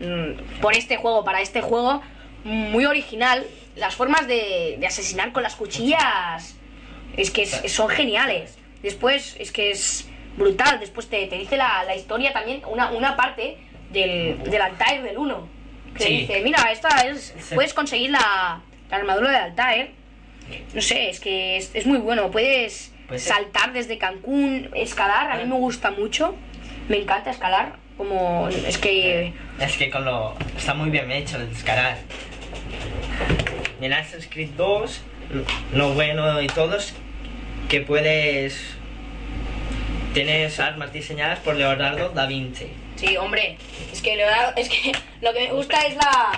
mm, 0.00 0.60
por 0.60 0.74
este 0.76 0.96
juego, 0.96 1.24
para 1.24 1.40
este 1.40 1.60
juego. 1.60 2.02
Muy 2.44 2.84
original. 2.86 3.44
Las 3.76 3.94
formas 3.96 4.26
de, 4.28 4.76
de 4.78 4.86
asesinar 4.86 5.32
con 5.32 5.42
las 5.42 5.56
cuchillas. 5.56 6.56
Es 7.16 7.30
que 7.30 7.42
es- 7.42 7.72
son 7.72 7.88
geniales. 7.88 8.56
Después, 8.82 9.36
es 9.40 9.50
que 9.50 9.70
es 9.72 10.08
brutal. 10.36 10.78
Después 10.80 11.08
te, 11.08 11.26
te 11.26 11.36
dice 11.36 11.56
la, 11.56 11.82
la 11.84 11.96
historia 11.96 12.32
también, 12.32 12.62
una, 12.68 12.90
una 12.92 13.16
parte 13.16 13.56
del, 13.90 14.40
del 14.44 14.60
Altair 14.62 15.02
del 15.02 15.18
1. 15.18 15.48
Que 15.96 16.04
Sí. 16.04 16.16
dice, 16.20 16.40
mira, 16.42 16.70
esta 16.70 16.88
es. 17.08 17.34
Puedes 17.54 17.74
conseguir 17.74 18.10
la, 18.10 18.60
la 18.90 18.96
armadura 18.96 19.30
del 19.32 19.42
Altair. 19.42 19.90
No 20.74 20.80
sé, 20.80 21.10
es 21.10 21.18
que 21.18 21.56
es, 21.56 21.72
es 21.74 21.86
muy 21.86 21.98
bueno. 21.98 22.30
Puedes 22.30 22.92
Pues 23.08 23.22
saltar 23.24 23.72
desde 23.72 23.98
Cancún, 23.98 24.70
escalar. 24.74 25.32
A 25.32 25.36
mí 25.36 25.44
me 25.44 25.56
gusta 25.56 25.90
mucho. 25.90 26.36
Me 26.88 26.98
encanta 26.98 27.30
escalar. 27.30 27.76
Como. 27.98 28.48
Es 28.48 28.78
que. 28.78 29.32
Es 29.60 29.76
que 29.76 29.90
con 29.90 30.04
lo. 30.06 30.34
Está 30.56 30.72
muy 30.72 30.88
bien 30.88 31.10
hecho 31.12 31.36
el. 31.36 31.48
Y 33.80 33.84
en 33.84 33.92
Assassin's 33.92 34.28
Creed 34.30 34.50
2, 34.56 35.00
lo 35.74 35.92
bueno 35.94 36.40
y 36.40 36.46
todo 36.46 36.76
es 36.76 36.94
que 37.68 37.80
puedes. 37.82 38.74
Tienes 40.14 40.58
armas 40.58 40.92
diseñadas 40.92 41.38
por 41.40 41.54
Leonardo 41.56 42.08
da 42.10 42.26
Vinci. 42.26 42.68
Sí, 42.96 43.16
hombre. 43.16 43.56
Es 43.92 44.00
que, 44.02 44.16
Leonardo- 44.16 44.52
es 44.56 44.68
que 44.68 44.92
lo 45.20 45.32
que 45.32 45.40
me 45.48 45.52
gusta 45.52 45.78
es 45.86 45.94
la. 45.96 46.32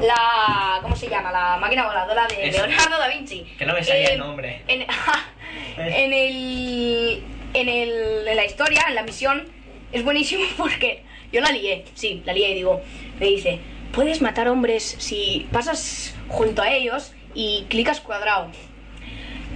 La. 0.00 0.78
¿Cómo 0.82 0.94
se 0.94 1.08
llama? 1.08 1.32
La 1.32 1.56
máquina 1.58 1.86
voladora 1.86 2.26
de. 2.28 2.50
Leonardo 2.52 2.98
da 2.98 3.08
Vinci. 3.08 3.42
Que 3.58 3.64
no 3.66 3.72
me 3.74 3.82
salía 3.82 4.10
Eh, 4.10 4.12
el 4.12 4.18
nombre. 4.18 4.62
En, 4.68 4.82
en 5.78 6.12
el. 6.12 7.24
En 7.54 7.68
el. 7.68 8.28
En 8.28 8.36
la 8.36 8.44
historia, 8.44 8.84
en 8.88 8.94
la 8.94 9.02
misión, 9.02 9.48
es 9.92 10.04
buenísimo 10.04 10.44
porque. 10.56 11.02
Yo 11.32 11.40
la 11.40 11.50
lié, 11.50 11.84
sí, 11.94 12.22
la 12.24 12.32
lié 12.32 12.50
y 12.50 12.54
digo. 12.54 12.80
Me 13.18 13.26
dice: 13.26 13.58
Puedes 13.92 14.22
matar 14.22 14.48
hombres 14.48 14.96
si 14.98 15.46
pasas 15.52 16.14
junto 16.28 16.62
a 16.62 16.70
ellos 16.72 17.12
y 17.34 17.66
clicas 17.68 18.00
cuadrado. 18.00 18.48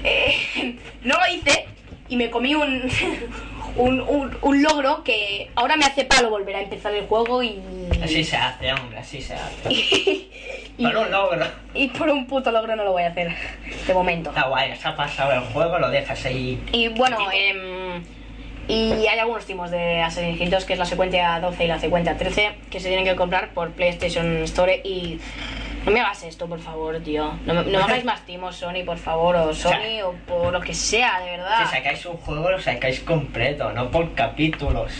Eh, 0.04 0.76
no 1.02 1.14
lo 1.14 1.34
hice 1.34 1.66
y 2.08 2.16
me 2.16 2.28
comí 2.28 2.54
un, 2.56 2.82
un, 3.76 4.00
un, 4.00 4.37
un 4.42 4.62
logro 4.62 5.04
que 5.04 5.50
ahora 5.54 5.76
me 5.76 5.84
hace 5.84 6.04
palo 6.04 6.28
volver 6.28 6.56
a 6.56 6.62
empezar 6.62 6.92
el 6.94 7.06
juego 7.06 7.42
y... 7.42 7.60
Así 8.02 8.25
se 8.25 8.37
hace, 8.37 8.72
hombre, 8.72 8.99
así 8.99 9.20
se 9.20 9.34
hace. 9.34 9.70
y, 9.70 10.28
Pero 10.78 11.02
un 11.02 11.10
logro. 11.10 11.46
y 11.75 11.88
por 11.88 12.08
un 12.08 12.26
puto 12.26 12.50
logro 12.50 12.75
no 12.75 12.82
lo 12.82 12.92
voy 12.92 13.02
a 13.02 13.08
hacer, 13.08 13.30
de 13.87 13.94
momento. 13.94 14.30
Está 14.30 14.49
guay, 14.49 14.75
se 14.75 14.88
ha 14.88 14.96
pasado 14.96 15.32
el 15.32 15.40
juego, 15.52 15.78
lo 15.78 15.88
dejas 15.90 16.25
ahí. 16.25 16.60
Y 16.72 16.88
bueno, 16.88 17.18
em, 17.32 17.79
y 18.71 19.07
hay 19.07 19.19
algunos 19.19 19.45
timos 19.47 19.71
de 19.71 20.00
Assassin's 20.03 20.37
Creed 20.39 20.50
2, 20.50 20.65
que 20.65 20.73
es 20.75 20.79
la 20.79 20.85
secuencia 20.85 21.41
12 21.41 21.65
y 21.65 21.69
la 21.69 21.79
secuencia 21.79 22.17
13, 22.17 22.53
que 22.71 22.81
se 22.81 22.89
tienen 22.89 23.05
que 23.05 23.17
comprar 23.17 23.50
por 23.50 23.71
PlayStation 23.73 24.39
Store 24.45 24.81
y... 24.85 25.19
No 25.85 25.93
me 25.93 26.00
hagas 26.00 26.23
esto, 26.25 26.47
por 26.47 26.59
favor, 26.61 27.00
tío. 27.00 27.33
No 27.47 27.55
me, 27.55 27.62
no 27.65 27.79
me 27.79 27.85
hagáis 27.85 28.05
más 28.12 28.27
timos, 28.27 28.55
Sony, 28.57 28.85
por 28.85 28.99
favor, 28.99 29.35
o 29.37 29.55
Sony, 29.55 30.03
o 30.05 30.12
por 30.27 30.53
lo 30.53 30.61
que 30.61 30.75
sea, 30.75 31.21
de 31.21 31.31
verdad. 31.31 31.65
Si 31.65 31.75
sacáis 31.77 32.05
un 32.05 32.19
juego, 32.19 32.50
lo 32.50 32.61
sacáis 32.61 33.00
completo, 33.00 33.73
no 33.73 33.91
por 33.91 34.12
capítulos. 34.15 34.93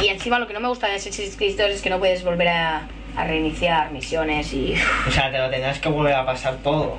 Y 0.00 0.06
encima 0.06 0.38
lo 0.38 0.46
que 0.46 0.54
no 0.54 0.60
me 0.60 0.68
gusta 0.68 0.86
de 0.86 0.94
Assassin's 0.94 1.36
Creed 1.36 1.58
2 1.58 1.70
es 1.70 1.82
que 1.82 1.90
no 1.90 1.98
puedes 1.98 2.22
volver 2.24 2.46
a, 2.48 2.86
a 3.16 3.24
reiniciar 3.24 3.90
misiones 3.90 4.52
y... 4.52 4.74
O 5.08 5.10
sea, 5.10 5.30
te 5.32 5.38
lo 5.38 5.50
tendrás 5.50 5.80
que 5.80 5.88
volver 5.88 6.14
a 6.14 6.24
pasar 6.24 6.54
todo. 6.62 6.98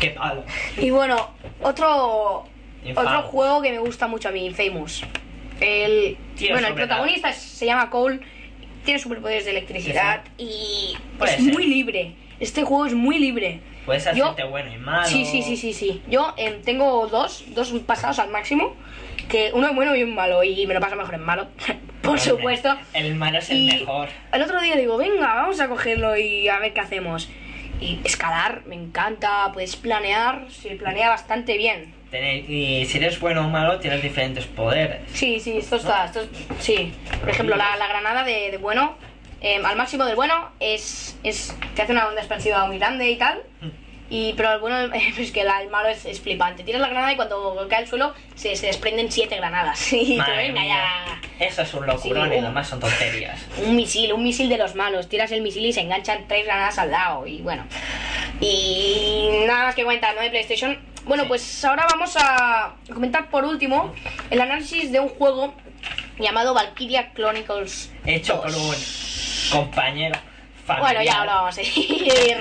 Qué 0.00 0.10
palo. 0.10 0.42
Y 0.78 0.90
bueno, 0.90 1.30
otro 1.62 2.44
Infame. 2.84 3.06
otro 3.08 3.22
juego 3.28 3.62
que 3.62 3.70
me 3.70 3.78
gusta 3.78 4.08
mucho 4.08 4.30
a 4.30 4.32
mí, 4.32 4.50
Famous. 4.50 5.04
El, 5.62 6.16
Tío, 6.36 6.50
bueno, 6.52 6.68
el 6.68 6.74
protagonista 6.74 7.32
se 7.32 7.66
llama 7.66 7.88
Cole, 7.90 8.20
tiene 8.84 8.98
superpoderes 9.00 9.44
de 9.44 9.52
electricidad 9.52 10.22
y 10.38 10.96
Puede 11.18 11.36
es 11.36 11.44
ser. 11.44 11.52
muy 11.54 11.66
libre. 11.66 12.14
Este 12.40 12.62
juego 12.64 12.86
es 12.86 12.94
muy 12.94 13.18
libre. 13.18 13.60
Puedes 13.86 14.04
Yo- 14.14 14.24
hacerte 14.26 14.44
bueno 14.44 14.72
y 14.72 14.78
malo. 14.78 15.06
Sí, 15.06 15.24
sí, 15.24 15.42
sí, 15.42 15.56
sí, 15.56 15.72
sí. 15.72 16.02
Yo 16.08 16.34
em, 16.36 16.60
tengo 16.62 17.06
dos, 17.08 17.44
dos 17.54 17.70
pasados 17.86 18.18
al 18.18 18.30
máximo, 18.30 18.74
que 19.28 19.50
uno 19.54 19.68
es 19.68 19.74
bueno 19.74 19.94
y 19.94 20.02
un 20.02 20.14
malo, 20.14 20.42
y 20.42 20.66
me 20.66 20.74
lo 20.74 20.80
paso 20.80 20.96
mejor 20.96 21.14
en 21.14 21.22
malo, 21.22 21.48
por 22.02 22.10
Hombre, 22.18 22.20
supuesto. 22.24 22.76
El 22.94 23.14
malo 23.14 23.38
es 23.38 23.50
el 23.50 23.66
mejor. 23.66 24.08
el 24.32 24.42
otro 24.42 24.60
día 24.60 24.76
digo, 24.76 24.96
venga, 24.96 25.34
vamos 25.34 25.60
a 25.60 25.68
cogerlo 25.68 26.16
y 26.16 26.48
a 26.48 26.58
ver 26.58 26.72
qué 26.72 26.80
hacemos. 26.80 27.28
Y 27.80 27.98
escalar, 28.04 28.62
me 28.66 28.76
encanta, 28.76 29.50
puedes 29.52 29.74
planear, 29.76 30.46
se 30.50 30.76
planea 30.76 31.08
bastante 31.08 31.56
bien. 31.56 31.92
Y 32.12 32.84
si 32.86 32.98
eres 32.98 33.18
bueno 33.20 33.46
o 33.46 33.48
malo, 33.48 33.78
tienes 33.78 34.02
diferentes 34.02 34.44
poderes. 34.46 35.00
Sí, 35.14 35.40
sí, 35.40 35.56
esto 35.56 35.76
está, 35.76 36.04
esto 36.04 36.20
es- 36.20 36.28
sí. 36.60 36.92
Por 37.20 37.30
ejemplo, 37.30 37.56
la, 37.56 37.76
la 37.76 37.86
granada 37.88 38.22
de, 38.24 38.50
de 38.50 38.58
bueno, 38.58 38.96
eh, 39.40 39.60
al 39.64 39.76
máximo 39.76 40.04
del 40.04 40.14
bueno, 40.16 40.50
es, 40.60 41.16
es, 41.22 41.56
te 41.74 41.82
hace 41.82 41.92
una 41.92 42.06
onda 42.08 42.20
expansiva 42.20 42.66
muy 42.66 42.78
grande 42.78 43.10
y 43.10 43.16
tal. 43.16 43.42
Y, 44.10 44.34
pero 44.34 44.52
el 44.52 44.60
bueno 44.60 44.92
es 45.18 45.32
que 45.32 45.42
la- 45.42 45.62
el 45.62 45.70
malo 45.70 45.88
es, 45.88 46.04
es 46.04 46.20
flipante. 46.20 46.64
Tiras 46.64 46.82
la 46.82 46.88
granada 46.88 47.12
y 47.14 47.16
cuando 47.16 47.66
cae 47.70 47.78
al 47.78 47.86
suelo 47.88 48.12
se, 48.34 48.56
se 48.56 48.66
desprenden 48.66 49.10
siete 49.10 49.36
granadas. 49.36 49.90
Y 49.94 50.16
Madre 50.16 50.52
ya. 50.54 51.18
Eso 51.40 51.62
es 51.62 51.72
un 51.74 51.86
locurón 51.86 52.28
Sí, 52.28 52.34
y 52.34 52.36
un- 52.38 52.42
lo 52.42 52.48
demás 52.48 52.68
son 52.68 52.78
tonterías. 52.80 53.40
Un 53.64 53.74
misil, 53.74 54.12
un 54.12 54.22
misil 54.22 54.50
de 54.50 54.58
los 54.58 54.74
malos. 54.74 55.08
Tiras 55.08 55.32
el 55.32 55.40
misil 55.40 55.64
y 55.64 55.72
se 55.72 55.80
enganchan 55.80 56.28
tres 56.28 56.44
granadas 56.44 56.78
al 56.78 56.90
lado. 56.90 57.26
Y 57.26 57.40
bueno. 57.40 57.64
Y 58.40 59.28
nada 59.46 59.64
más 59.64 59.74
que 59.74 59.82
comentar, 59.82 60.14
¿no? 60.14 60.20
De 60.20 60.28
PlayStation. 60.28 60.76
Bueno, 61.04 61.26
pues 61.26 61.64
ahora 61.64 61.86
vamos 61.90 62.16
a 62.16 62.74
comentar 62.92 63.28
por 63.28 63.44
último 63.44 63.92
el 64.30 64.40
análisis 64.40 64.92
de 64.92 65.00
un 65.00 65.08
juego 65.08 65.52
llamado 66.18 66.54
Valkyria 66.54 67.12
Chronicles. 67.12 67.90
Hecho 68.04 68.34
2. 68.36 68.42
por 68.42 68.54
un 68.54 69.64
compañero 69.64 70.18
familiar. 70.64 70.94
Bueno, 70.94 71.02
ya 71.02 71.18
ahora 71.18 71.34
vamos 71.34 71.58
a 71.58 71.62
ir. 71.62 72.36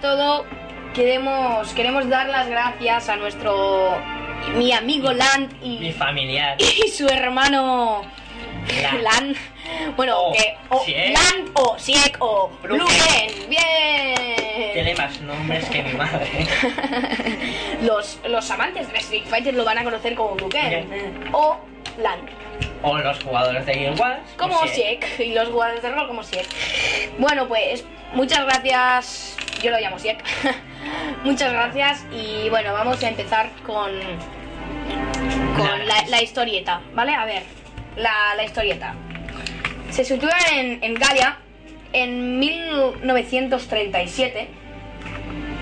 Todo, 0.00 0.44
queremos, 0.94 1.72
queremos 1.74 2.08
dar 2.08 2.28
las 2.28 2.48
gracias 2.48 3.08
a 3.08 3.16
nuestro. 3.16 3.96
mi 4.56 4.72
amigo 4.72 5.12
Land 5.12 5.60
Mi 5.62 5.88
y, 5.88 5.92
familiar. 5.92 6.56
y 6.58 6.88
su 6.88 7.08
hermano. 7.08 8.02
Land. 8.82 9.02
Land. 9.02 9.36
Bueno, 9.96 10.18
O 10.20 10.32
que. 10.32 10.56
O 10.68 10.84
Siek. 10.84 11.14
Land 11.14 11.50
o 11.54 11.78
Siek 11.78 12.16
o 12.20 12.50
Blumen. 12.62 13.48
Bien. 13.48 14.72
Tiene 14.72 14.94
más 14.94 15.20
nombres 15.20 15.68
que 15.68 15.82
mi 15.82 15.92
madre. 15.94 16.46
los, 17.82 18.18
los 18.28 18.50
amantes 18.50 18.90
de 18.92 18.98
Street 18.98 19.24
Fighter 19.26 19.54
lo 19.54 19.64
van 19.64 19.78
a 19.78 19.84
conocer 19.84 20.14
como 20.14 20.34
Blumen. 20.34 21.28
O 21.32 21.58
Land. 21.98 22.28
O 22.82 22.96
los 22.98 23.22
jugadores 23.22 23.66
de 23.66 23.74
Guild 23.74 24.00
Wars. 24.00 24.20
Como. 24.36 24.66
Siek. 24.66 25.20
Y 25.20 25.32
los 25.34 25.48
jugadores 25.48 25.82
de 25.82 25.90
rol 25.90 26.06
como 26.06 26.22
Siek. 26.22 26.46
Bueno, 27.18 27.46
pues 27.48 27.84
muchas 28.14 28.44
gracias. 28.44 29.36
Yo 29.62 29.70
lo 29.70 29.78
llamo 29.78 29.98
Siek. 29.98 30.22
muchas 31.24 31.52
gracias. 31.52 32.06
Y 32.12 32.48
bueno, 32.48 32.72
vamos 32.72 33.02
a 33.02 33.08
empezar 33.08 33.50
con. 33.66 33.90
Con 35.56 35.86
la, 35.86 36.06
la 36.08 36.22
historieta, 36.22 36.80
¿vale? 36.94 37.14
A 37.14 37.26
ver, 37.26 37.42
la, 37.96 38.34
la 38.36 38.44
historieta. 38.44 38.94
Se 39.90 40.04
sitúa 40.04 40.36
en, 40.52 40.82
en 40.82 40.94
Galia 40.94 41.38
en 41.92 42.38
1937. 42.38 44.48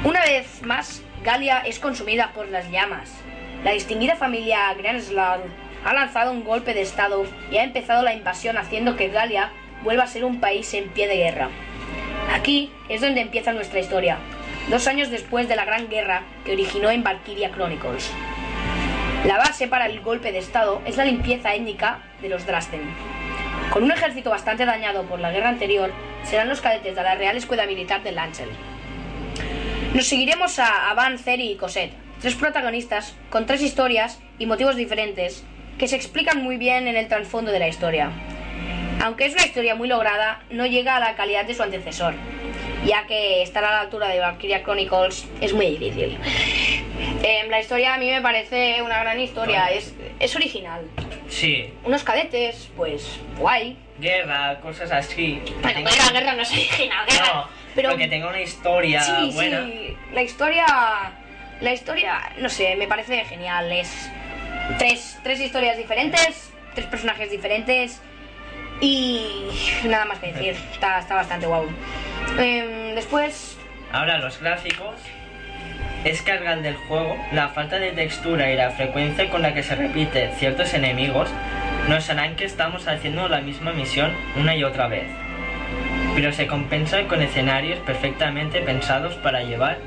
Una 0.04 0.20
vez 0.20 0.62
más, 0.62 1.02
Galia 1.24 1.58
es 1.60 1.78
consumida 1.80 2.32
por 2.34 2.48
las 2.48 2.70
llamas. 2.70 3.10
La 3.64 3.72
distinguida 3.72 4.14
familia 4.14 4.72
Grensland 4.74 5.42
ha 5.84 5.92
lanzado 5.92 6.30
un 6.30 6.44
golpe 6.44 6.74
de 6.74 6.82
estado 6.82 7.26
y 7.50 7.56
ha 7.56 7.64
empezado 7.64 8.02
la 8.02 8.14
invasión 8.14 8.56
haciendo 8.56 8.94
que 8.96 9.08
Galia 9.08 9.50
vuelva 9.82 10.04
a 10.04 10.08
ser 10.08 10.24
un 10.24 10.38
país 10.40 10.72
en 10.74 10.90
pie 10.90 11.08
de 11.08 11.16
guerra. 11.16 11.48
Aquí 12.32 12.70
es 12.88 13.00
donde 13.00 13.20
empieza 13.20 13.52
nuestra 13.52 13.80
historia, 13.80 14.18
dos 14.70 14.86
años 14.86 15.10
después 15.10 15.48
de 15.48 15.56
la 15.56 15.64
Gran 15.64 15.88
Guerra 15.88 16.22
que 16.44 16.52
originó 16.52 16.90
en 16.90 17.02
Valkyria 17.02 17.50
Chronicles. 17.50 18.10
La 19.26 19.38
base 19.38 19.66
para 19.66 19.86
el 19.86 20.00
golpe 20.00 20.30
de 20.30 20.38
estado 20.38 20.80
es 20.86 20.96
la 20.96 21.04
limpieza 21.04 21.54
étnica 21.54 22.02
de 22.22 22.28
los 22.28 22.46
Drasten. 22.46 22.82
Con 23.72 23.82
un 23.82 23.90
ejército 23.90 24.30
bastante 24.30 24.64
dañado 24.64 25.04
por 25.04 25.20
la 25.20 25.32
guerra 25.32 25.48
anterior, 25.48 25.90
serán 26.22 26.48
los 26.48 26.60
cadetes 26.60 26.94
de 26.94 27.02
la 27.02 27.14
Real 27.14 27.36
Escuela 27.36 27.66
Militar 27.66 28.02
de 28.02 28.12
Lancel. 28.12 28.48
Nos 29.94 30.06
seguiremos 30.06 30.58
a, 30.58 30.90
a 30.90 30.94
Van, 30.94 31.18
Ceri 31.18 31.50
y 31.50 31.56
Cosette, 31.56 31.92
tres 32.20 32.34
protagonistas 32.34 33.16
con 33.30 33.46
tres 33.46 33.62
historias 33.62 34.20
y 34.38 34.46
motivos 34.46 34.76
diferentes 34.76 35.44
que 35.78 35.88
se 35.88 35.96
explican 35.96 36.42
muy 36.42 36.56
bien 36.56 36.88
en 36.88 36.96
el 36.96 37.08
trasfondo 37.08 37.52
de 37.52 37.58
la 37.58 37.68
historia. 37.68 38.10
Aunque 39.02 39.26
es 39.26 39.32
una 39.34 39.46
historia 39.46 39.74
muy 39.74 39.88
lograda, 39.88 40.40
no 40.50 40.66
llega 40.66 40.96
a 40.96 41.00
la 41.00 41.14
calidad 41.14 41.44
de 41.44 41.54
su 41.54 41.62
antecesor, 41.62 42.14
ya 42.84 43.06
que 43.06 43.42
estar 43.42 43.64
a 43.64 43.70
la 43.70 43.80
altura 43.82 44.08
de 44.08 44.18
Valkyria 44.18 44.62
Chronicles 44.62 45.26
es 45.40 45.52
muy 45.52 45.66
difícil. 45.76 46.18
Em, 47.22 47.48
la 47.48 47.60
historia 47.60 47.94
a 47.94 47.98
mí 47.98 48.10
me 48.10 48.20
parece 48.20 48.82
una 48.82 48.98
gran 49.00 49.20
historia, 49.20 49.66
es, 49.70 49.94
es 50.18 50.34
original. 50.36 50.82
Sí. 51.28 51.72
Unos 51.84 52.02
cadetes, 52.02 52.70
pues 52.76 53.20
guay. 53.36 53.76
Guerra, 54.00 54.58
cosas 54.60 54.90
así. 54.90 55.40
Bueno, 55.62 55.78
Tenga- 55.80 56.06
la 56.06 56.12
guerra 56.20 56.34
no 56.34 56.42
es 56.42 56.50
original, 56.52 57.06
guerra. 57.08 57.26
No, 57.34 57.48
pero 57.74 57.88
pero 57.90 57.96
que 57.96 58.08
tenga 58.08 58.28
una 58.28 58.40
historia 58.40 59.00
sí, 59.00 59.30
buena. 59.32 59.64
sí, 59.64 59.96
la 60.12 60.22
historia, 60.22 60.66
la 61.60 61.72
historia, 61.72 62.32
no 62.38 62.48
sé, 62.48 62.74
me 62.76 62.88
parece 62.88 63.24
genial. 63.24 63.70
Es 63.72 64.10
tres, 64.78 65.18
tres 65.22 65.40
historias 65.40 65.76
diferentes, 65.76 66.50
tres 66.74 66.86
personajes 66.86 67.30
diferentes 67.30 68.00
y 68.80 69.48
nada 69.86 70.04
más 70.04 70.18
que 70.18 70.32
decir. 70.32 70.54
Está, 70.72 70.98
está 71.00 71.14
bastante 71.16 71.46
guau. 71.46 71.66
Em, 72.38 72.94
después, 72.94 73.56
Ahora 73.92 74.18
los 74.18 74.38
gráficos 74.40 74.94
es 76.04 76.20
cargar 76.22 76.60
del 76.62 76.76
juego, 76.76 77.16
la 77.32 77.48
falta 77.48 77.78
de 77.78 77.90
textura 77.92 78.52
y 78.52 78.56
la 78.56 78.70
frecuencia 78.70 79.30
con 79.30 79.40
la 79.42 79.54
que 79.54 79.62
se 79.62 79.74
repite 79.76 80.30
ciertos 80.38 80.74
enemigos 80.74 81.28
nos 81.88 82.08
harán 82.10 82.36
que 82.36 82.44
estamos 82.44 82.86
haciendo 82.86 83.28
la 83.28 83.40
misma 83.40 83.72
misión 83.72 84.12
una 84.36 84.54
y 84.54 84.62
otra 84.62 84.88
vez. 84.88 85.04
Pero 86.14 86.32
se 86.32 86.46
compensa 86.46 87.02
con 87.04 87.22
escenarios 87.22 87.78
perfectamente 87.80 88.60
pensados 88.60 89.14
para 89.14 89.42
llevar 89.42 89.78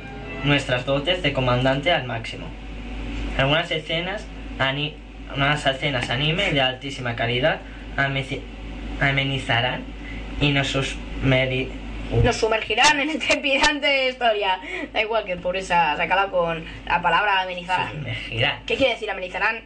nuestras 0.43 0.85
dotes 0.85 1.21
de 1.21 1.31
comandante 1.33 1.91
al 1.91 2.05
máximo. 2.05 2.47
Algunas 3.37 3.69
escenas, 3.69 4.25
ani- 4.57 4.95
unas 5.35 5.63
escenas 5.65 6.09
anime 6.09 6.51
de 6.51 6.61
altísima 6.61 7.15
calidad 7.15 7.59
amenizarán 9.01 9.83
y 10.39 10.51
nos 10.51 10.75
nos 12.23 12.35
sumergirán 12.35 12.99
en 12.99 13.19
trepidante 13.19 14.09
historia. 14.09 14.59
Da 14.93 15.01
igual 15.01 15.23
que 15.25 15.37
por 15.37 15.55
esa 15.55 15.95
sacala 15.95 16.27
con 16.27 16.63
la 16.85 17.01
palabra 17.01 17.41
amenizar. 17.41 17.89
sumergirán. 17.91 18.59
¿Qué 18.65 18.75
quiere 18.75 18.93
decir 18.93 19.09
amenizarán? 19.09 19.61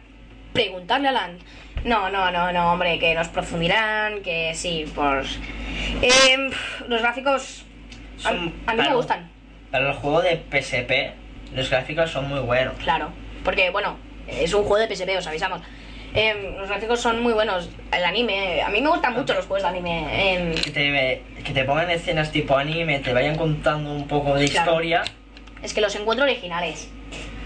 preguntarle 0.52 1.08
a 1.08 1.12
Land. 1.12 1.40
No, 1.84 2.08
no, 2.08 2.30
no, 2.30 2.50
no, 2.50 2.72
hombre, 2.72 2.98
que 2.98 3.14
nos 3.14 3.28
profundirán, 3.28 4.22
que 4.22 4.54
sí, 4.54 4.86
pues... 4.94 5.38
Em, 6.00 6.50
los 6.88 7.02
gráficos 7.02 7.64
a, 8.20 8.22
Son- 8.30 8.54
a 8.66 8.70
mí 8.72 8.76
me 8.78 8.82
claro. 8.84 8.96
gustan, 8.96 9.28
Para 9.70 9.90
el 9.90 9.94
juego 9.96 10.22
de 10.22 10.36
PSP, 10.50 11.12
los 11.54 11.68
gráficos 11.68 12.10
son 12.10 12.28
muy 12.30 12.40
buenos. 12.40 12.72
claro. 12.78 13.10
Porque, 13.44 13.68
bueno, 13.68 13.98
es 14.26 14.54
un 14.54 14.64
juego 14.64 14.78
de 14.78 14.94
PSP, 14.96 15.18
os 15.18 15.26
avisamos. 15.26 15.60
Em, 16.16 16.56
los 16.56 16.68
gráficos 16.68 17.00
son 17.00 17.22
muy 17.22 17.34
buenos. 17.34 17.68
El 17.92 18.02
anime, 18.04 18.62
a 18.62 18.68
mí 18.70 18.80
me 18.80 18.88
gustan 18.88 19.12
mucho 19.14 19.34
los 19.34 19.44
juegos 19.46 19.62
de 19.62 19.68
anime. 19.68 20.06
Em, 20.34 20.54
Que 20.54 20.70
te, 20.70 21.22
que 21.44 21.52
te 21.52 21.64
pongan 21.64 21.90
escenas 21.90 22.32
tipo 22.32 22.56
anime, 22.56 23.00
te 23.00 23.12
vayan 23.12 23.36
contando 23.36 23.92
un 23.92 24.08
poco 24.08 24.34
de 24.34 24.48
Claro. 24.48 24.70
historia, 24.72 25.04
es 25.62 25.74
que 25.74 25.80
los 25.82 25.94
encuentro 25.94 26.24
originales. 26.24 26.88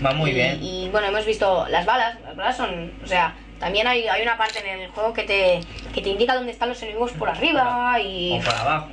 va 0.04 0.12
muy 0.12 0.30
y, 0.30 0.34
bien. 0.34 0.58
Y 0.62 0.88
bueno, 0.90 1.08
hemos 1.08 1.26
visto 1.26 1.66
las 1.68 1.84
balas. 1.84 2.18
Las 2.22 2.36
balas 2.36 2.56
son. 2.56 2.92
O 3.02 3.06
sea, 3.06 3.34
también 3.58 3.86
hay, 3.88 4.06
hay 4.08 4.22
una 4.22 4.38
parte 4.38 4.60
en 4.60 4.80
el 4.80 4.88
juego 4.90 5.12
que 5.12 5.24
te, 5.24 5.60
que 5.92 6.00
te 6.00 6.08
indica 6.10 6.34
dónde 6.34 6.52
están 6.52 6.68
los 6.68 6.80
enemigos 6.82 7.10
por 7.12 7.28
arriba 7.28 7.98
y. 8.00 8.38
O 8.38 8.40
por 8.42 8.54
abajo. 8.54 8.88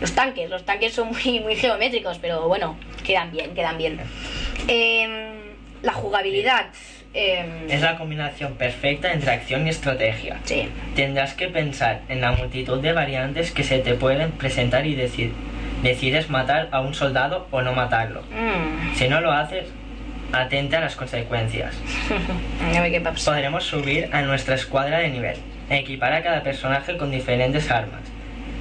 Los 0.00 0.12
tanques. 0.12 0.48
Los 0.48 0.64
tanques 0.64 0.94
son 0.94 1.08
muy, 1.08 1.40
muy 1.40 1.56
geométricos, 1.56 2.18
pero 2.18 2.46
bueno, 2.46 2.78
quedan 3.04 3.32
bien, 3.32 3.52
quedan 3.54 3.76
bien. 3.78 4.00
Em, 4.68 5.10
la 5.82 5.92
jugabilidad. 5.92 6.66
Em, 7.14 7.70
Es 7.70 7.80
la 7.82 7.96
combinación 7.96 8.54
perfecta 8.54 9.12
entre 9.12 9.30
acción 9.32 9.66
y 9.66 9.70
estrategia. 9.70 10.38
Sí. 10.44 10.68
Tendrás 10.94 11.34
que 11.34 11.48
pensar 11.48 12.00
en 12.08 12.20
la 12.20 12.32
multitud 12.32 12.80
de 12.80 12.92
variantes 12.92 13.50
que 13.52 13.62
se 13.64 13.78
te 13.78 13.94
pueden 13.94 14.32
presentar 14.32 14.86
y 14.86 14.94
decir, 14.94 15.32
decides 15.82 16.28
matar 16.30 16.68
a 16.72 16.80
un 16.80 16.94
soldado 16.94 17.46
o 17.50 17.62
no 17.62 17.72
matarlo. 17.72 18.22
Mm. 18.22 18.94
Si 18.94 19.08
no 19.08 19.20
lo 19.20 19.32
haces, 19.32 19.64
atente 20.32 20.76
a 20.76 20.80
las 20.80 20.96
consecuencias. 20.96 21.74
Podremos 23.24 23.64
subir 23.64 24.08
a 24.12 24.22
nuestra 24.22 24.54
escuadra 24.54 24.98
de 24.98 25.08
nivel, 25.08 25.36
equipar 25.70 26.12
a 26.12 26.22
cada 26.22 26.42
personaje 26.42 26.96
con 26.96 27.10
diferentes 27.10 27.70
armas, 27.70 28.00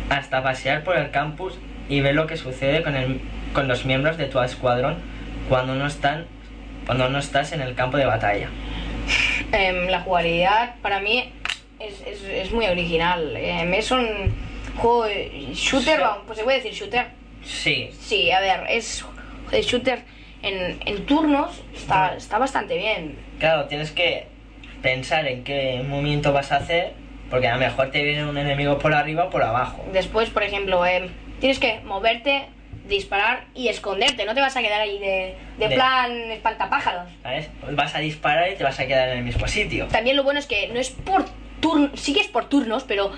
hasta 0.09 0.41
pasear 0.43 0.83
por 0.83 0.97
el 0.97 1.11
campus 1.11 1.57
y 1.89 2.01
ver 2.01 2.15
lo 2.15 2.27
que 2.27 2.37
sucede 2.37 2.81
con, 2.83 2.95
el- 2.95 3.21
con 3.53 3.67
los 3.67 3.85
miembros 3.85 4.17
de 4.17 4.25
tu 4.25 4.41
escuadrón 4.41 4.95
cuando 5.49 5.75
no, 5.75 5.85
están, 5.87 6.25
cuando 6.87 7.09
no 7.09 7.19
estás 7.19 7.51
en 7.51 7.61
el 7.61 7.75
campo 7.75 7.97
de 7.97 8.05
batalla. 8.05 8.49
Em, 9.51 9.87
la 9.87 9.99
jugabilidad 10.01 10.75
para 10.81 10.99
mí 11.01 11.31
es, 11.79 12.01
es, 12.07 12.23
es 12.23 12.51
muy 12.51 12.65
original. 12.65 13.35
Em, 13.37 13.71
es 13.73 13.91
un 13.91 14.07
juego 14.77 15.05
shooter, 15.53 15.99
Sí. 15.99 16.05
pues 16.25 16.39
se 16.39 16.43
puede 16.45 16.57
decir 16.61 16.73
shooter. 16.73 17.07
Sí, 17.43 17.89
Sí, 17.99 18.31
a 18.31 18.39
ver, 18.39 18.61
es 18.69 19.05
de 19.51 19.61
shooter 19.61 19.99
en, 20.41 20.79
en 20.85 21.05
turnos, 21.05 21.61
está, 21.75 22.15
está 22.15 22.37
bastante 22.39 22.77
bien. 22.77 23.17
claro, 23.39 23.65
tienes 23.65 23.91
que 23.91 24.27
pensar 24.81 25.27
en 25.27 25.43
qué 25.43 25.83
momento 25.87 26.31
vas 26.33 26.51
a 26.51 26.57
hacer, 26.57 26.93
porque 27.29 27.47
a 27.47 27.53
lo 27.55 27.59
mejor 27.59 27.91
te 27.91 28.01
viene 28.03 28.25
un 28.25 28.37
enemigo 28.37 28.79
por 28.79 28.93
arriba 28.93 29.25
o 29.25 29.29
por 29.29 29.43
abajo. 29.43 29.83
Después, 29.91 30.29
por 30.29 30.43
ejemplo, 30.43 30.85
em, 30.85 31.09
tienes 31.39 31.59
que 31.59 31.79
moverte, 31.81 32.45
disparar 32.87 33.45
y 33.53 33.67
esconderte, 33.67 34.25
no 34.25 34.33
te 34.33 34.41
vas 34.41 34.55
a 34.55 34.61
quedar 34.61 34.81
ahí 34.81 34.97
de, 34.99 35.35
de 35.57 35.67
De- 35.69 35.75
plan 35.75 36.11
espantapájaros. 36.31 37.09
¿Sabes? 37.23 37.49
Vas 37.71 37.95
a 37.95 37.99
disparar 37.99 38.51
y 38.51 38.55
te 38.55 38.63
vas 38.63 38.79
a 38.79 38.87
quedar 38.87 39.09
en 39.09 39.19
el 39.19 39.23
mismo 39.23 39.47
sitio. 39.47 39.87
También 39.87 40.15
lo 40.15 40.23
bueno 40.23 40.39
es 40.39 40.45
que 40.47 40.67
no 40.69 40.79
es 40.79 40.89
por 40.89 41.25
turnos, 41.59 41.99
sí 41.99 42.13
que 42.13 42.21
es 42.21 42.27
por 42.27 42.45
turnos, 42.49 42.83
pero 42.83 43.11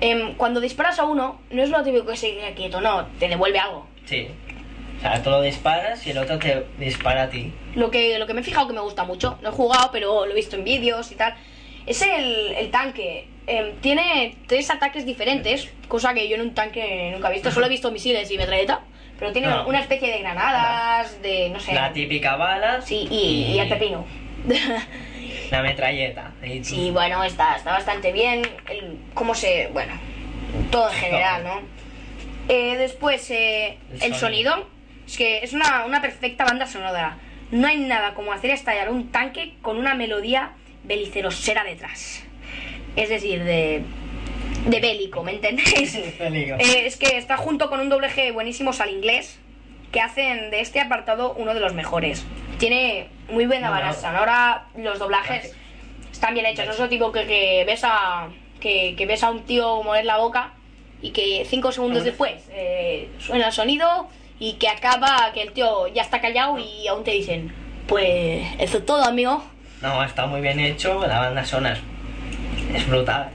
em, 0.00 0.34
cuando 0.34 0.60
disparas 0.60 0.98
a 0.98 1.04
uno, 1.04 1.40
no 1.50 1.62
es 1.62 1.70
lo 1.70 1.82
típico 1.82 2.06
que 2.06 2.16
se 2.16 2.34
queda 2.34 2.50
quieto, 2.54 2.80
no, 2.80 3.06
te 3.18 3.28
devuelve 3.28 3.58
algo. 3.58 3.86
Sí. 4.04 4.28
O 4.98 5.00
sea, 5.00 5.22
tú 5.22 5.28
lo 5.30 5.42
disparas 5.42 6.06
y 6.06 6.10
el 6.10 6.18
otro 6.18 6.38
te 6.38 6.64
dispara 6.78 7.24
a 7.24 7.28
ti. 7.28 7.52
Lo 7.74 7.90
que, 7.90 8.18
lo 8.18 8.26
que 8.26 8.32
me 8.34 8.40
he 8.40 8.44
fijado 8.44 8.66
que 8.66 8.72
me 8.72 8.80
gusta 8.80 9.04
mucho, 9.04 9.38
no 9.42 9.50
he 9.50 9.52
jugado, 9.52 9.90
pero 9.92 10.24
lo 10.24 10.32
he 10.32 10.34
visto 10.34 10.56
en 10.56 10.64
vídeos 10.64 11.12
y 11.12 11.16
tal, 11.16 11.34
es 11.84 12.00
el, 12.02 12.54
el 12.56 12.70
tanque. 12.70 13.28
Em, 13.48 13.76
tiene 13.80 14.36
tres 14.48 14.70
ataques 14.70 15.06
diferentes, 15.06 15.70
cosa 15.88 16.12
que 16.14 16.28
yo 16.28 16.34
en 16.34 16.42
un 16.42 16.54
tanque 16.54 17.10
nunca 17.12 17.28
he 17.30 17.34
visto, 17.34 17.50
solo 17.52 17.66
he 17.66 17.68
visto 17.68 17.92
misiles 17.92 18.28
y 18.30 18.36
metralleta, 18.38 18.80
pero 19.18 19.32
tiene 19.32 19.48
No. 19.48 19.66
una 19.68 19.80
especie 19.80 20.10
de 20.10 20.18
granadas, 20.18 21.22
de 21.22 21.50
no 21.50 21.60
sé. 21.60 21.72
La 21.72 21.92
típica 21.92 22.34
bala. 22.36 22.82
Sí, 22.82 23.06
y, 23.10 23.52
y 23.54 23.58
el 23.60 23.68
pepino. 23.68 24.04
La 25.50 25.62
metralleta. 25.62 26.32
Y- 26.44 26.64
sí, 26.64 26.90
bueno, 26.90 27.22
está, 27.22 27.56
está 27.56 27.72
bastante 27.72 28.12
bien. 28.12 28.42
El, 28.68 28.98
cómo 29.14 29.34
se. 29.34 29.68
Bueno, 29.72 29.92
todo 30.72 30.88
en 30.90 30.94
general, 30.96 31.44
¿no? 31.44 31.60
Eh, 32.48 32.76
después, 32.76 33.30
eh, 33.30 33.78
El 34.00 34.02
el, 34.12 34.14
sonido. 34.14 34.52
sonido. 34.52 34.68
Es 35.06 35.16
que 35.16 35.38
es 35.38 35.52
una, 35.52 35.84
una 35.84 36.00
perfecta 36.00 36.44
banda 36.44 36.66
sonora. 36.66 37.16
No 37.52 37.68
hay 37.68 37.76
nada 37.78 38.14
como 38.14 38.32
hacer 38.32 38.50
estallar 38.50 38.90
un 38.90 39.12
tanque 39.12 39.54
con 39.62 39.76
una 39.78 39.94
melodía 39.94 40.52
belicerosera 40.82 41.62
detrás. 41.62 42.24
Es 42.96 43.08
decir, 43.08 43.44
de. 43.44 43.82
de 44.66 44.80
bélico, 44.80 45.22
¿me 45.22 45.32
entendéis? 45.32 45.94
Eh, 46.20 46.86
es 46.86 46.96
que 46.96 47.16
está 47.18 47.36
junto 47.36 47.68
con 47.68 47.80
un 47.80 47.88
dobleje 47.88 48.32
buenísimos 48.32 48.80
al 48.80 48.90
inglés 48.90 49.38
que 49.92 50.00
hacen 50.00 50.50
de 50.50 50.60
este 50.60 50.80
apartado 50.80 51.34
uno 51.34 51.54
de 51.54 51.60
los 51.60 51.72
mejores. 51.74 52.24
Tiene 52.58 53.08
muy 53.30 53.46
buena 53.46 53.70
No, 53.70 53.86
no. 53.86 53.92
sonora, 53.92 54.66
los 54.76 54.98
doblajes 54.98 55.54
están 56.10 56.34
bien 56.34 56.46
hechos. 56.46 56.66
No 56.66 56.72
es 56.72 56.78
lo 56.78 56.88
tipo 56.88 57.12
que, 57.12 57.26
que 57.26 57.64
ves 57.66 57.82
a 57.84 58.28
que, 58.60 58.94
que 58.96 59.06
ves 59.06 59.22
a 59.22 59.30
un 59.30 59.44
tío 59.44 59.82
mover 59.82 60.04
la 60.06 60.16
boca 60.16 60.52
y 61.02 61.10
que 61.10 61.44
cinco 61.48 61.70
segundos 61.72 62.04
después 62.04 62.32
eh, 62.50 63.08
suena 63.18 63.48
el 63.48 63.52
sonido 63.52 64.08
y 64.40 64.54
que 64.54 64.68
acaba 64.68 65.30
que 65.34 65.42
el 65.42 65.52
tío 65.52 65.86
ya 65.88 66.02
está 66.02 66.20
callado 66.22 66.58
y 66.58 66.88
aún 66.88 67.04
te 67.04 67.10
dicen 67.12 67.52
pues 67.86 68.46
eso 68.58 68.78
es 68.78 68.86
todo 68.86 69.04
amigo. 69.04 69.44
No, 69.82 70.02
está 70.02 70.26
muy 70.26 70.40
bien 70.40 70.58
hecho. 70.58 71.06
La 71.06 71.20
banda 71.20 71.44
sonora 71.44 71.74
es, 71.74 71.80
es 72.76 72.88
brutal. 72.88 73.30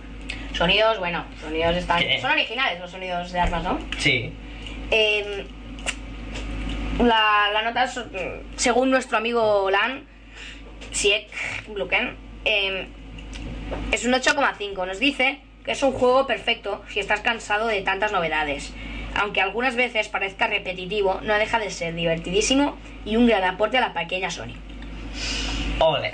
Sonidos, 0.54 1.00
bueno, 1.00 1.26
sonidos 1.40 1.76
están 1.76 2.00
¿Qué? 2.00 2.20
son 2.22 2.32
originales 2.32 2.80
los 2.80 2.92
sonidos 2.92 3.32
de 3.32 3.40
armas, 3.40 3.64
¿no? 3.64 3.80
Sí. 3.98 4.32
Eh, 4.92 5.46
la, 7.00 7.50
la 7.54 7.62
nota, 7.64 7.86
es, 7.86 8.00
según 8.58 8.92
nuestro 8.92 9.18
amigo 9.18 9.70
Lan, 9.72 10.06
Siek 10.92 11.28
Glucken, 11.68 12.16
eh, 12.46 12.88
es 13.92 14.06
un 14.06 14.14
8,5. 14.14 14.86
Nos 14.86 15.00
dice 15.00 15.40
que 15.64 15.72
es 15.72 15.84
un 15.84 15.94
juego 15.94 16.28
perfecto 16.28 16.84
si 16.90 17.00
estás 17.00 17.22
cansado 17.22 17.68
de 17.68 17.82
tantas 17.82 18.12
novedades. 18.12 18.74
Aunque 19.16 19.42
algunas 19.42 19.76
veces 19.76 20.08
parezca 20.08 20.48
repetitivo, 20.48 21.20
no 21.24 21.34
deja 21.36 21.60
de 21.60 21.70
ser 21.70 21.96
divertidísimo 21.96 22.78
y 23.06 23.16
un 23.16 23.28
gran 23.28 23.44
aporte 23.44 23.78
a 23.78 23.82
la 23.82 23.94
pequeña 23.94 24.32
Sony. 24.32 24.54
Ole. 25.80 26.12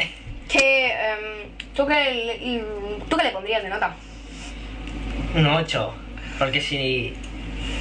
Que, 0.48 0.88
em, 0.88 1.37
¿tú, 1.78 1.86
qué, 1.88 2.40
le- 2.40 2.64
¿Tú 3.10 3.16
qué 3.16 3.24
le 3.24 3.30
pondrías 3.32 3.64
de 3.64 3.70
nota? 3.70 3.94
Un 5.36 5.46
8. 5.46 5.94
Porque 6.40 6.60
si, 6.60 7.14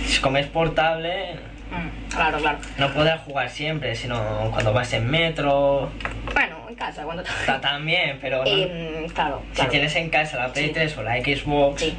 si 0.07 0.21
como 0.21 0.37
es 0.39 0.47
portable, 0.47 1.35
Mm, 1.69 2.11
claro, 2.15 2.39
claro. 2.39 2.59
no 2.79 2.93
podrás 2.93 3.21
jugar 3.23 3.51
siempre, 3.51 3.97
sino 3.97 4.51
cuando 4.53 4.73
vas 4.73 4.93
en 4.93 5.11
metro. 5.11 5.91
Bueno, 6.33 6.57
en 6.69 6.75
casa, 6.77 7.03
cuando... 7.03 7.25
Está 7.25 7.61
también, 7.61 8.19
pero 8.21 8.45
no- 8.45 8.51
Em, 8.51 9.09
claro, 9.09 9.43
si 9.49 9.55
claro. 9.57 9.71
tienes 9.73 9.97
en 9.97 10.09
casa 10.11 10.37
la 10.37 10.53
Play 10.53 10.67
Sí. 10.69 10.73
3 10.73 10.97
o 10.99 11.03
la 11.03 11.17
Xbox, 11.17 11.81
Sí. 11.83 11.95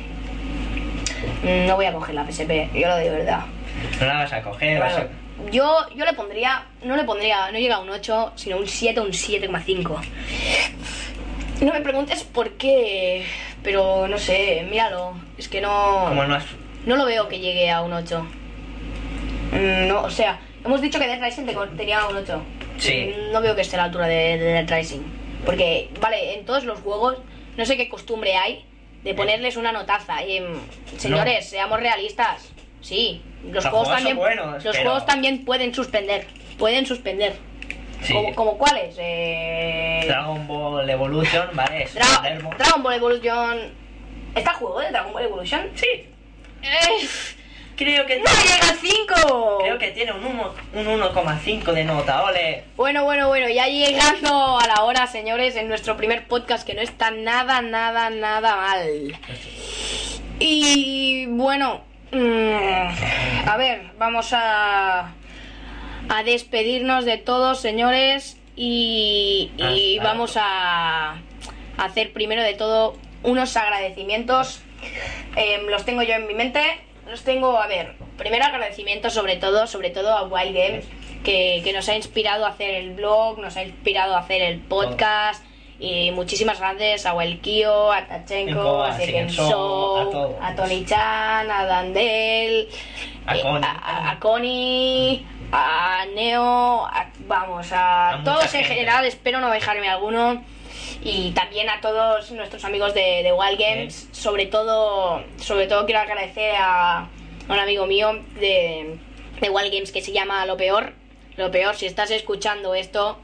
Mm, 1.44 1.66
No 1.68 1.76
voy 1.76 1.86
a 1.86 1.92
coger 1.92 2.16
la 2.16 2.24
PSP, 2.26 2.70
yo 2.74 2.88
lo 2.88 2.98
digo 2.98 3.12
de 3.12 3.18
verdad. 3.20 3.42
no 4.00 4.06
la 4.06 4.14
vas 4.14 4.32
a 4.34 4.42
coger. 4.42 4.80
vas 4.80 4.98
a-. 4.98 5.08
Yo, 5.52 5.86
yo 5.96 6.06
le 6.06 6.14
pondría, 6.14 6.64
no 6.84 6.96
le 6.96 7.04
pondría, 7.04 7.52
no 7.52 7.60
llega 7.60 7.76
a 7.76 7.80
un 7.80 7.90
8, 7.90 8.32
sino 8.36 8.58
un 8.58 8.68
7 8.68 9.02
o 9.02 9.04
un 9.04 9.12
7,5. 9.12 10.00
No 11.62 11.74
me 11.74 11.82
preguntes 11.82 12.24
por 12.24 12.52
qué, 12.52 13.26
pero 13.64 14.08
no 14.08 14.18
sé, 14.18 14.66
míralo. 14.70 15.14
Es 15.38 15.48
que 15.48 15.60
no, 15.62 16.06
Como 16.08 16.24
no 16.26 16.36
has... 16.36 16.46
no 16.86 16.96
lo 16.96 17.06
veo 17.06 17.28
que 17.28 17.40
llegue 17.40 17.70
a 17.72 17.82
un 17.82 17.94
8. 17.94 18.26
Mm, 19.52 19.88
No, 19.88 20.04
o 20.04 20.10
sea, 20.10 20.40
hemos 20.64 20.82
dicho 20.82 21.00
que 21.00 21.08
Dead 21.08 21.22
Rising 21.22 21.46
te- 21.46 21.56
tenía 21.78 22.06
un 22.08 22.16
8. 22.18 22.42
Sí. 22.78 23.14
Mm, 23.16 23.32
No 23.32 23.42
veo 23.42 23.56
que 23.56 23.62
esté 23.62 23.76
a 23.76 23.80
la 23.80 23.84
altura 23.86 24.08
de, 24.08 24.38
de 24.38 24.46
Dead 24.64 24.70
Rising. 24.70 25.02
Porque, 25.46 25.90
vale, 26.02 26.36
en 26.36 26.46
todos 26.46 26.64
los 26.66 26.80
juegos, 26.80 27.18
no 27.58 27.66
sé 27.66 27.78
qué 27.78 27.90
costumbre 27.90 28.36
hay 28.36 28.66
de 29.04 29.14
ponerles 29.14 29.58
una 29.58 29.72
notaza. 29.72 30.24
Y, 30.26 30.40
mm, 30.42 30.98
señores, 30.98 31.50
seamos 31.50 31.80
realistas. 31.80 32.52
Sí, 32.82 33.22
los 33.52 33.66
juegos 33.66 33.90
también, 33.90 34.16
buenos, 34.18 34.64
los 34.64 34.76
pero- 34.76 34.90
juegos 34.92 35.06
también 35.08 35.44
pueden 35.46 35.74
suspender. 35.74 36.28
Pueden 36.60 36.86
suspender. 36.86 37.36
Sí. 38.04 38.14
¿Como, 38.14 38.36
como 38.36 38.58
cuáles? 38.58 38.96
Eh, 39.00 40.04
Dragon 40.08 40.48
Ball 40.48 40.90
Evolution, 40.90 41.50
vale, 41.54 41.84
es 41.84 41.96
Dra-. 41.96 42.22
Dragon 42.58 42.84
Ball 42.84 42.94
Evolution. 42.96 43.60
¿Está 44.36 44.52
el 44.52 44.58
juego 44.58 44.80
de 44.82 44.90
Dragon 44.92 45.14
Ball 45.14 45.24
Evolution? 45.24 45.62
Sí, 45.76 45.88
Eh, 46.62 47.08
creo 47.76 48.06
que, 48.06 48.18
¡No 48.20 48.26
llega 48.26 48.70
al 48.70 48.76
5! 48.78 49.58
creo 49.62 49.78
que 49.80 49.92
tiene 49.92 50.12
un 50.12 50.40
1,5 50.74 51.72
de 51.74 51.84
nota, 51.84 52.24
ole. 52.24 52.64
Bueno, 52.76 53.04
bueno, 53.04 53.28
bueno, 53.28 53.50
ya 53.50 53.68
llegando 53.68 54.60
a 54.60 54.68
la 54.68 54.84
hora, 54.84 55.08
señores, 55.08 55.56
en 55.56 55.68
nuestro 55.68 55.98
primer 55.98 56.28
podcast 56.28 56.66
que 56.66 56.74
no 56.76 56.82
está 56.82 57.12
nada, 57.12 57.62
nada, 57.62 58.10
nada 58.10 58.56
mal. 58.56 59.20
Y 60.40 61.26
bueno, 61.28 61.82
mm, 62.12 63.48
a 63.50 63.58
ver, 63.58 63.92
vamos 63.98 64.30
a, 64.34 65.12
a 66.10 66.24
despedirnos 66.24 67.06
de 67.06 67.18
todos, 67.18 67.60
señores, 67.60 68.38
y, 68.56 69.52
y 69.58 69.98
Hasta- 69.98 70.10
vamos 70.10 70.38
a, 70.40 71.22
hacer 71.78 72.12
primero 72.12 72.42
de 72.42 72.54
todo 72.54 72.96
unos 73.24 73.56
agradecimientos. 73.56 74.62
Em, 75.36 75.68
los 75.68 75.86
tengo 75.86 76.02
yo 76.02 76.16
en 76.16 76.28
mi 76.28 76.34
mente. 76.34 76.62
Los 77.10 77.24
tengo, 77.24 77.58
a 77.58 77.68
ver, 77.68 77.96
primero 78.18 78.46
agradecimientos 78.46 79.14
sobre 79.14 79.38
todo, 79.38 79.68
sobre 79.68 79.92
todo 79.92 80.18
a 80.18 80.28
Games, 80.28 80.86
que, 81.24 81.62
que 81.64 81.72
nos 81.72 81.88
ha 81.88 81.96
inspirado 81.96 82.46
a 82.46 82.50
hacer 82.50 82.76
el 82.76 82.92
blog, 82.92 83.40
nos 83.40 83.56
ha 83.56 83.64
inspirado 83.64 84.16
a 84.16 84.20
hacer 84.20 84.42
el 84.42 84.60
podcast. 84.60 85.46
Y 85.80 86.10
muchísimas 86.12 86.60
gracias 86.60 87.06
a 87.06 87.14
Welkio, 87.14 87.92
a 87.92 88.08
Tachenko, 88.08 88.82
a 88.84 88.98
Show, 89.28 90.36
a 90.42 90.56
Tony 90.56 90.84
Chan, 90.86 91.52
a 91.52 91.66
Dandel, 91.66 92.68
A 93.28 93.38
eh, 93.38 93.44
a 93.44 94.18
Connie, 94.20 95.24
a 95.52 96.06
Neo, 96.14 96.86
a- 96.86 97.10
vamos, 97.20 97.68
a, 97.72 98.22
todos 98.24 98.54
en 98.54 98.64
general, 98.66 99.06
espero 99.06 99.40
no 99.40 99.50
dejarme 99.50 99.90
alguno. 99.90 100.44
Y 101.04 101.32
también 101.32 101.70
a 101.70 101.80
todos 101.80 102.32
nuestros 102.32 102.66
amigos 102.66 102.94
de, 102.94 103.22
de 103.24 103.32
Wild 103.32 103.60
Games, 103.60 104.10
sobre 104.12 104.48
todo, 104.48 105.24
sobre 105.38 105.68
todo 105.68 105.86
quiero 105.86 106.02
agradecer 106.02 106.56
a, 106.58 107.00
a 107.00 107.08
un 107.48 107.60
amigo 107.60 107.86
mío 107.86 108.24
de, 108.40 108.98
de 109.40 109.50
Wild 109.50 109.72
Games 109.72 109.92
que 109.92 110.02
se 110.02 110.12
llama 110.12 110.46
Lo 110.46 110.58
Peor. 110.58 110.94
Lo 111.38 111.52
Peor, 111.52 111.76
si 111.76 111.86
estás 111.86 112.10
escuchando 112.12 112.74
esto, 112.74 113.20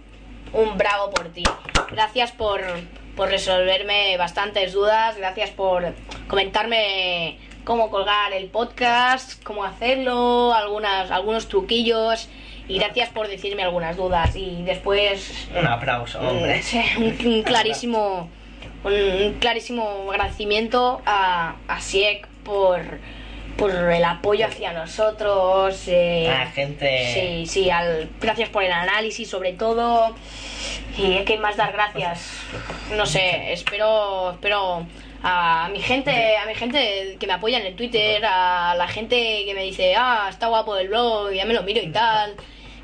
un 0.53 0.77
bravo 0.77 1.09
por 1.09 1.29
ti. 1.29 1.43
Gracias 1.91 2.31
por, 2.31 2.61
por 3.15 3.29
resolverme 3.29 4.15
bastantes 4.17 4.71
dudas, 4.73 5.17
gracias 5.17 5.49
por 5.49 5.93
comentarme 6.27 7.39
cómo 7.63 7.89
colgar 7.89 8.33
el 8.33 8.47
podcast, 8.47 9.41
cómo 9.43 9.63
hacerlo, 9.63 10.53
algunas, 10.53 11.11
algunos 11.11 11.47
truquillos 11.47 12.27
y 12.67 12.77
gracias 12.79 13.09
por 13.09 13.27
decirme 13.27 13.63
algunas 13.63 13.97
dudas 13.97 14.35
y 14.35 14.63
después 14.63 15.47
Un 15.57 15.67
aplauso, 15.67 16.19
hombre. 16.19 16.61
Sí, 16.61 16.81
un, 16.97 17.27
un 17.33 17.43
clarísimo 17.43 18.29
un, 18.83 19.37
clarísimo 19.39 20.09
agradecimiento 20.11 21.01
a, 21.05 21.55
a 21.67 21.79
Siek 21.79 22.27
por, 22.43 22.81
por 23.57 23.71
el 23.71 24.03
apoyo 24.03 24.45
hacia 24.45 24.73
nosotros. 24.73 25.87
eh, 25.87 26.29
A 26.29 26.45
la 26.45 26.51
gente. 26.51 27.13
Sí, 27.13 27.45
sí, 27.45 27.69
al, 27.69 28.09
gracias 28.19 28.49
por 28.49 28.63
el 28.63 28.71
análisis 28.71 29.29
sobre 29.29 29.53
todo. 29.53 30.13
Y 30.97 31.13
hay 31.17 31.25
que 31.25 31.37
más 31.37 31.55
dar 31.57 31.71
gracias. 31.73 32.29
No 32.95 33.05
sé, 33.05 33.51
espero, 33.53 34.31
espero 34.33 34.85
a 35.23 35.69
mi 35.71 35.79
gente, 35.79 36.37
a 36.37 36.45
mi 36.45 36.53
gente 36.55 37.17
que 37.19 37.27
me 37.27 37.33
apoya 37.33 37.59
en 37.59 37.65
el 37.65 37.75
Twitter, 37.75 38.23
a 38.25 38.75
la 38.75 38.87
gente 38.87 39.43
que 39.45 39.53
me 39.55 39.63
dice, 39.63 39.95
ah, 39.97 40.27
está 40.29 40.47
guapo 40.47 40.75
el 40.77 40.89
blog, 40.89 41.31
ya 41.31 41.45
me 41.45 41.53
lo 41.53 41.63
miro 41.63 41.81
y 41.81 41.87
tal. 41.91 42.35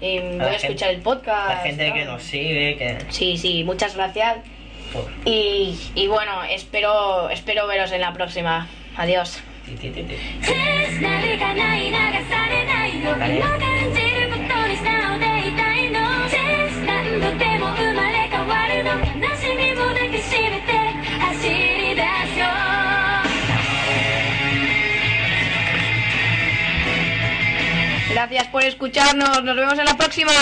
eh, 0.01 0.37
voy 0.37 0.45
a, 0.47 0.53
escuchar 0.55 0.89
gente- 0.89 0.91
el 0.91 1.01
podcast. 1.01 1.49
La 1.49 1.57
gente 1.57 1.91
que 1.93 1.99
tal". 1.99 2.07
nos 2.13 2.23
sigue, 2.23 2.77
que. 2.77 2.97
Sí, 3.09 3.37
sí, 3.37 3.63
muchas 3.65 3.95
gracias. 3.95 4.37
Y, 5.25 5.77
y 5.95 6.07
bueno, 6.07 6.43
espero, 6.49 7.29
espero 7.29 7.67
veros 7.67 7.91
en 7.91 8.01
la 8.01 8.13
próxima. 8.13 8.67
Adiós. 8.97 9.41
Gracias 28.19 28.47
por 28.47 28.61
escucharnos. 28.65 29.45
Nos 29.45 29.55
vemos 29.55 29.79
en 29.79 29.85
la 29.85 29.95
próxima. 29.95 30.33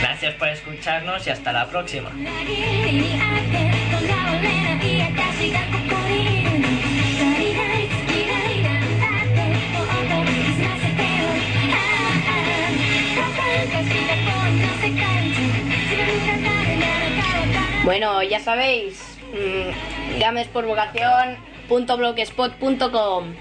Gracias 0.00 0.34
por 0.34 0.48
escucharnos 0.50 1.26
y 1.26 1.30
hasta 1.30 1.52
la 1.52 1.66
próxima. 1.66 2.12
Bueno, 17.84 18.22
ya 18.22 18.38
sabéis, 18.38 19.18
mmm, 19.32 20.46
por 20.52 20.66
vocación, 20.66 21.36
.blogspot 21.68 22.52
.com. 22.92 23.34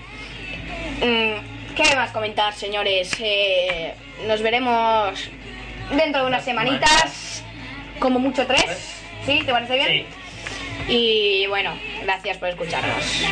Mm, 1.02 1.74
¿Qué 1.76 1.96
más 1.96 2.12
comentar, 2.12 2.54
señores? 2.54 3.12
Eh, 3.20 3.94
nos 4.28 4.42
veremos 4.42 5.30
dentro 5.96 6.22
de 6.22 6.28
unas 6.28 6.46
semanitas, 6.46 7.44
como 8.00 8.20
mucho 8.20 8.46
tres. 8.46 9.00
¿Sí? 9.26 9.42
¿Te 9.46 9.52
parece 9.52 9.76
bien? 9.76 10.06
Y 10.88 11.48
bueno, 11.48 11.72
gracias 12.04 12.38
por 12.38 12.50
escucharnos. 12.50 13.24